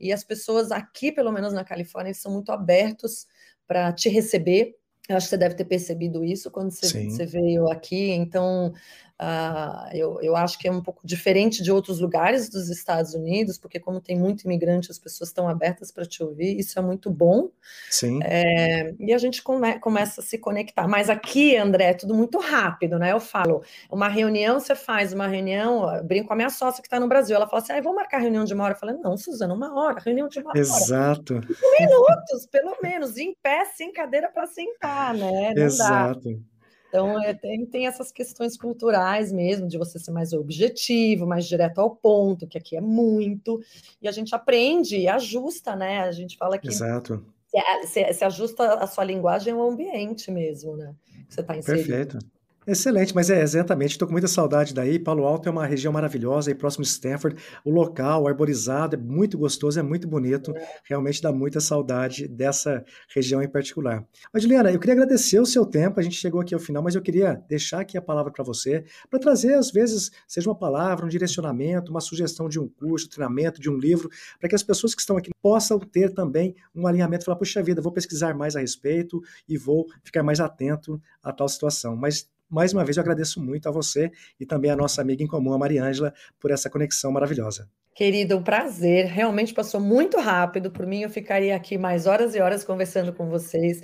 [0.00, 3.26] E as pessoas aqui, pelo menos na Califórnia, eles são muito abertos
[3.68, 4.74] para te receber.
[5.06, 8.10] Eu acho que você deve ter percebido isso quando você, você veio aqui.
[8.12, 8.72] Então,
[9.20, 13.56] Uh, eu, eu acho que é um pouco diferente de outros lugares dos Estados Unidos,
[13.56, 17.10] porque como tem muito imigrante, as pessoas estão abertas para te ouvir, isso é muito
[17.10, 17.48] bom.
[17.90, 18.20] Sim.
[18.22, 20.86] É, e a gente come, começa a se conectar.
[20.86, 23.12] Mas aqui, André, é tudo muito rápido, né?
[23.12, 26.86] Eu falo, uma reunião, você faz uma reunião, eu brinco com a minha sócia que
[26.86, 28.74] está no Brasil, ela fala assim, ah, vamos marcar reunião de uma hora.
[28.74, 30.58] Eu falei, não, Suzana, uma hora, reunião de uma hora.
[30.58, 31.40] Exato.
[31.40, 35.54] Cinco minutos, pelo menos, em pé, sem cadeira para sentar, né?
[35.54, 36.34] Não Exato.
[36.34, 36.55] Dá.
[36.96, 41.78] Então, é, tem, tem, essas questões culturais mesmo, de você ser mais objetivo, mais direto
[41.78, 43.60] ao ponto, que aqui é muito,
[44.00, 46.00] e a gente aprende e ajusta, né?
[46.00, 47.24] A gente fala que Exato.
[47.46, 50.94] Se, se, se ajusta a sua linguagem ao ambiente mesmo, né?
[51.28, 51.86] Que você está inserido.
[51.86, 52.35] Perfeito.
[52.68, 54.98] Excelente, mas é exatamente, estou com muita saudade daí.
[54.98, 57.40] Palo Alto é uma região maravilhosa, aí próximo de Stanford.
[57.64, 60.52] O local, arborizado, é muito gostoso, é muito bonito.
[60.82, 64.04] Realmente dá muita saudade dessa região em particular.
[64.32, 66.00] Mas, Juliana, eu queria agradecer o seu tempo.
[66.00, 68.84] A gente chegou aqui ao final, mas eu queria deixar aqui a palavra para você,
[69.08, 73.60] para trazer, às vezes, seja uma palavra, um direcionamento, uma sugestão de um curso, treinamento,
[73.60, 74.10] de um livro,
[74.40, 77.80] para que as pessoas que estão aqui possam ter também um alinhamento, falar, puxa vida,
[77.80, 81.94] vou pesquisar mais a respeito e vou ficar mais atento a tal situação.
[81.94, 85.26] Mas mais uma vez eu agradeço muito a você e também a nossa amiga em
[85.26, 87.68] comum, a Mariângela, por essa conexão maravilhosa.
[87.94, 89.06] Querido, um prazer.
[89.06, 90.70] Realmente passou muito rápido.
[90.70, 93.80] Por mim, eu ficaria aqui mais horas e horas conversando com vocês.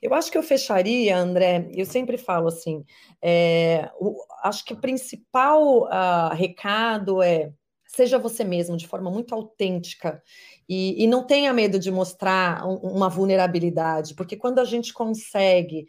[0.00, 1.68] Eu acho que eu fecharia, André.
[1.74, 2.84] Eu sempre falo assim:
[3.20, 4.14] é, o,
[4.44, 7.50] acho que o principal uh, recado é
[7.88, 10.22] seja você mesmo de forma muito autêntica
[10.68, 15.86] e, e não tenha medo de mostrar um, uma vulnerabilidade, porque quando a gente consegue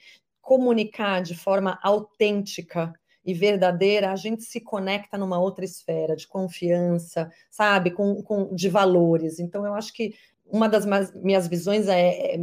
[0.48, 2.94] comunicar de forma autêntica,
[3.26, 8.70] e verdadeira, a gente se conecta numa outra esfera de confiança, sabe, com, com de
[8.70, 9.38] valores.
[9.38, 10.14] Então, eu acho que
[10.46, 10.86] uma das
[11.22, 12.38] minhas visões é, é,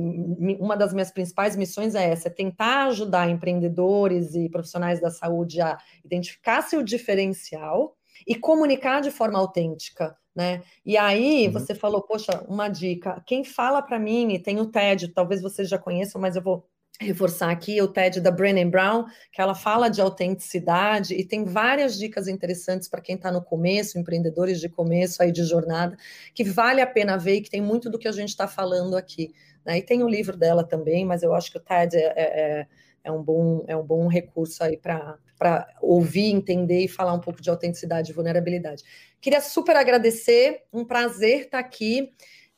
[0.61, 5.63] uma das minhas principais missões é essa, é tentar ajudar empreendedores e profissionais da saúde
[5.63, 7.97] a identificar seu diferencial
[8.27, 10.63] e comunicar de forma autêntica, né?
[10.85, 11.53] E aí uhum.
[11.55, 15.67] você falou, poxa, uma dica, quem fala para mim, e tem o TED, talvez vocês
[15.67, 16.69] já conheçam, mas eu vou
[17.01, 21.99] reforçar aqui o TED da Brené Brown, que ela fala de autenticidade e tem várias
[21.99, 25.97] dicas interessantes para quem está no começo, empreendedores de começo aí de jornada,
[26.32, 28.97] que vale a pena ver e que tem muito do que a gente está falando
[28.97, 29.34] aqui.
[29.64, 29.78] Né?
[29.78, 32.66] E tem o livro dela também, mas eu acho que o TED é, é, é,
[33.05, 35.18] é um, bom, é um bom recurso aí para
[35.82, 38.84] ouvir, entender e falar um pouco de autenticidade e vulnerabilidade.
[39.20, 42.12] Queria super agradecer, um prazer estar tá aqui.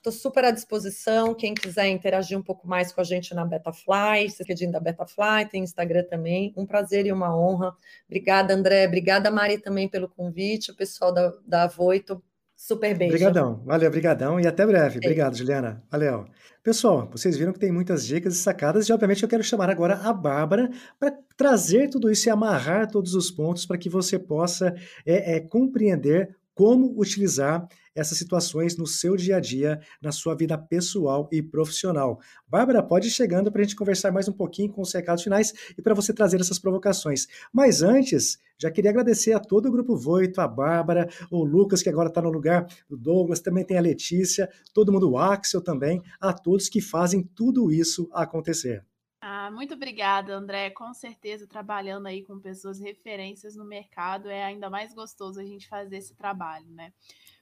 [0.07, 1.35] Estou super à disposição.
[1.35, 5.49] Quem quiser interagir um pouco mais com a gente na Betafly, se pedindo da Betafly,
[5.51, 6.55] tem Instagram também.
[6.57, 7.75] Um prazer e uma honra.
[8.07, 8.87] Obrigada, André.
[8.87, 10.71] Obrigada, Mari, também pelo convite.
[10.71, 12.23] O pessoal da, da Voito.
[12.55, 13.15] Super beijo.
[13.15, 13.61] Obrigadão.
[13.65, 14.39] Valeu, obrigadão.
[14.39, 14.99] E até breve.
[14.99, 15.83] Obrigado, Juliana.
[15.91, 16.25] Valeu.
[16.63, 19.97] Pessoal, vocês viram que tem muitas dicas e sacadas, e obviamente eu quero chamar agora
[20.05, 24.73] a Bárbara para trazer tudo isso e amarrar todos os pontos para que você possa
[25.05, 30.57] é, é, compreender como utilizar essas situações no seu dia a dia, na sua vida
[30.57, 32.21] pessoal e profissional.
[32.47, 35.53] Bárbara, pode ir chegando para a gente conversar mais um pouquinho com os recados finais
[35.77, 37.27] e para você trazer essas provocações.
[37.53, 41.89] Mas antes, já queria agradecer a todo o Grupo Voito, a Bárbara, o Lucas, que
[41.89, 46.03] agora está no lugar do Douglas, também tem a Letícia, todo mundo, o Axel também,
[46.21, 48.85] a todos que fazem tudo isso acontecer.
[49.21, 50.71] Ah, muito obrigada, André.
[50.71, 55.69] Com certeza, trabalhando aí com pessoas referências no mercado, é ainda mais gostoso a gente
[55.69, 56.93] fazer esse trabalho, né?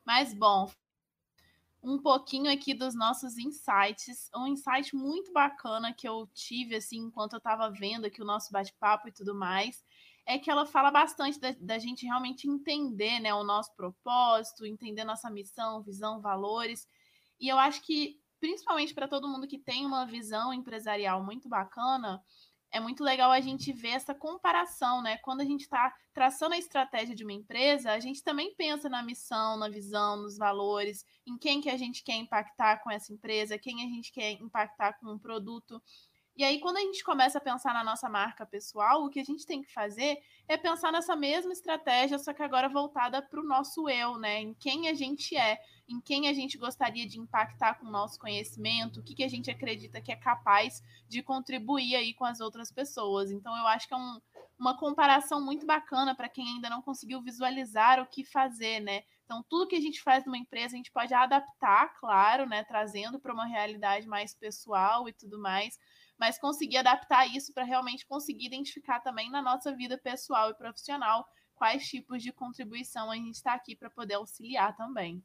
[0.04, 0.70] Mas, bom,
[1.82, 4.30] um pouquinho aqui dos nossos insights.
[4.34, 8.50] Um insight muito bacana que eu tive, assim, enquanto eu estava vendo aqui o nosso
[8.50, 9.84] bate-papo e tudo mais,
[10.26, 15.04] é que ela fala bastante da, da, gente realmente entender, né, o nosso propósito, entender
[15.04, 16.88] nossa missão, visão, valores.
[17.38, 22.22] E eu acho que principalmente para todo mundo que tem uma visão empresarial muito bacana,
[22.74, 25.16] é muito legal a gente ver essa comparação, né?
[25.18, 29.00] Quando a gente está traçando a estratégia de uma empresa, a gente também pensa na
[29.00, 33.56] missão, na visão, nos valores, em quem que a gente quer impactar com essa empresa,
[33.56, 35.80] quem a gente quer impactar com um produto.
[36.36, 39.24] E aí, quando a gente começa a pensar na nossa marca pessoal, o que a
[39.24, 40.18] gente tem que fazer
[40.48, 44.40] é pensar nessa mesma estratégia, só que agora voltada para o nosso eu, né?
[44.40, 48.18] Em quem a gente é, em quem a gente gostaria de impactar com o nosso
[48.18, 52.40] conhecimento, o que, que a gente acredita que é capaz de contribuir aí com as
[52.40, 53.30] outras pessoas.
[53.30, 54.20] Então, eu acho que é um,
[54.58, 59.02] uma comparação muito bacana para quem ainda não conseguiu visualizar o que fazer, né?
[59.24, 62.64] Então, tudo que a gente faz numa empresa, a gente pode adaptar, claro, né?
[62.64, 65.78] Trazendo para uma realidade mais pessoal e tudo mais
[66.16, 71.26] mas conseguir adaptar isso para realmente conseguir identificar também na nossa vida pessoal e profissional
[71.54, 75.24] quais tipos de contribuição a gente está aqui para poder auxiliar também.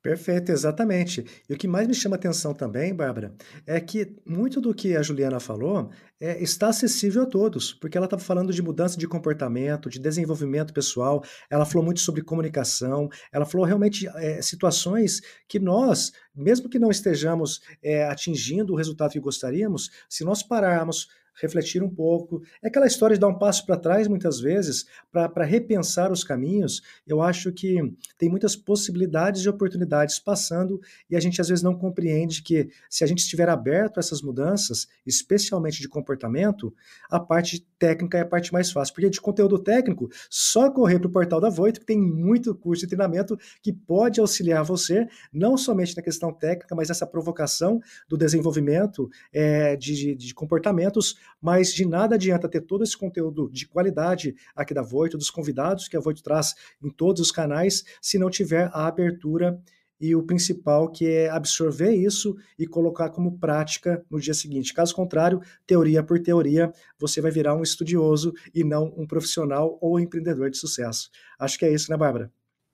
[0.01, 1.23] Perfeito, exatamente.
[1.47, 3.35] E o que mais me chama atenção também, Bárbara,
[3.67, 8.07] é que muito do que a Juliana falou é, está acessível a todos, porque ela
[8.07, 13.45] estava falando de mudança de comportamento, de desenvolvimento pessoal, ela falou muito sobre comunicação, ela
[13.45, 19.19] falou realmente é, situações que nós, mesmo que não estejamos é, atingindo o resultado que
[19.19, 21.07] gostaríamos, se nós pararmos,
[21.39, 22.41] refletir um pouco.
[22.61, 26.81] É aquela história de dar um passo para trás, muitas vezes, para repensar os caminhos.
[27.07, 27.77] Eu acho que
[28.17, 29.90] tem muitas possibilidades e oportunidades
[30.23, 30.79] passando
[31.09, 34.21] e a gente às vezes não compreende que se a gente estiver aberto a essas
[34.21, 36.73] mudanças, especialmente de comportamento,
[37.09, 38.93] a parte técnica é a parte mais fácil.
[38.93, 42.81] Porque de conteúdo técnico, só correr para o portal da Voito, que tem muito curso
[42.81, 48.17] de treinamento que pode auxiliar você, não somente na questão técnica, mas nessa provocação do
[48.17, 54.35] desenvolvimento é, de, de comportamentos mas de nada adianta ter todo esse conteúdo de qualidade
[54.55, 58.29] aqui da Voito, dos convidados que a Voito traz em todos os canais, se não
[58.29, 59.59] tiver a abertura
[60.01, 64.73] e o principal que é absorver isso e colocar como prática no dia seguinte.
[64.73, 69.99] Caso contrário, teoria por teoria, você vai virar um estudioso e não um profissional ou
[69.99, 71.11] empreendedor de sucesso.
[71.37, 72.31] Acho que é isso, né, Bárbara?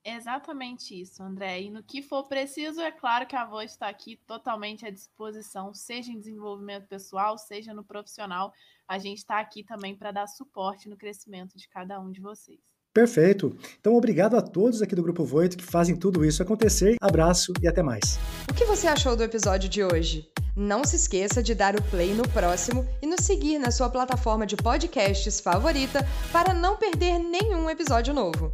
[0.10, 1.64] Exatamente isso, André.
[1.64, 5.74] E no que for preciso, é claro que a voz está aqui totalmente à disposição,
[5.74, 8.54] seja em desenvolvimento pessoal, seja no profissional.
[8.88, 12.77] A gente está aqui também para dar suporte no crescimento de cada um de vocês.
[12.94, 13.56] Perfeito.
[13.80, 16.96] Então, obrigado a todos aqui do Grupo Voito que fazem tudo isso acontecer.
[17.00, 18.18] Abraço e até mais.
[18.50, 20.28] O que você achou do episódio de hoje?
[20.56, 24.48] Não se esqueça de dar o play no próximo e nos seguir na sua plataforma
[24.48, 28.52] de podcasts favorita para não perder nenhum episódio novo.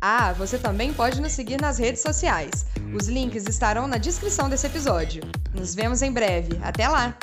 [0.00, 2.66] Ah, você também pode nos seguir nas redes sociais.
[2.94, 5.22] Os links estarão na descrição desse episódio.
[5.54, 6.58] Nos vemos em breve.
[6.62, 7.16] Até lá!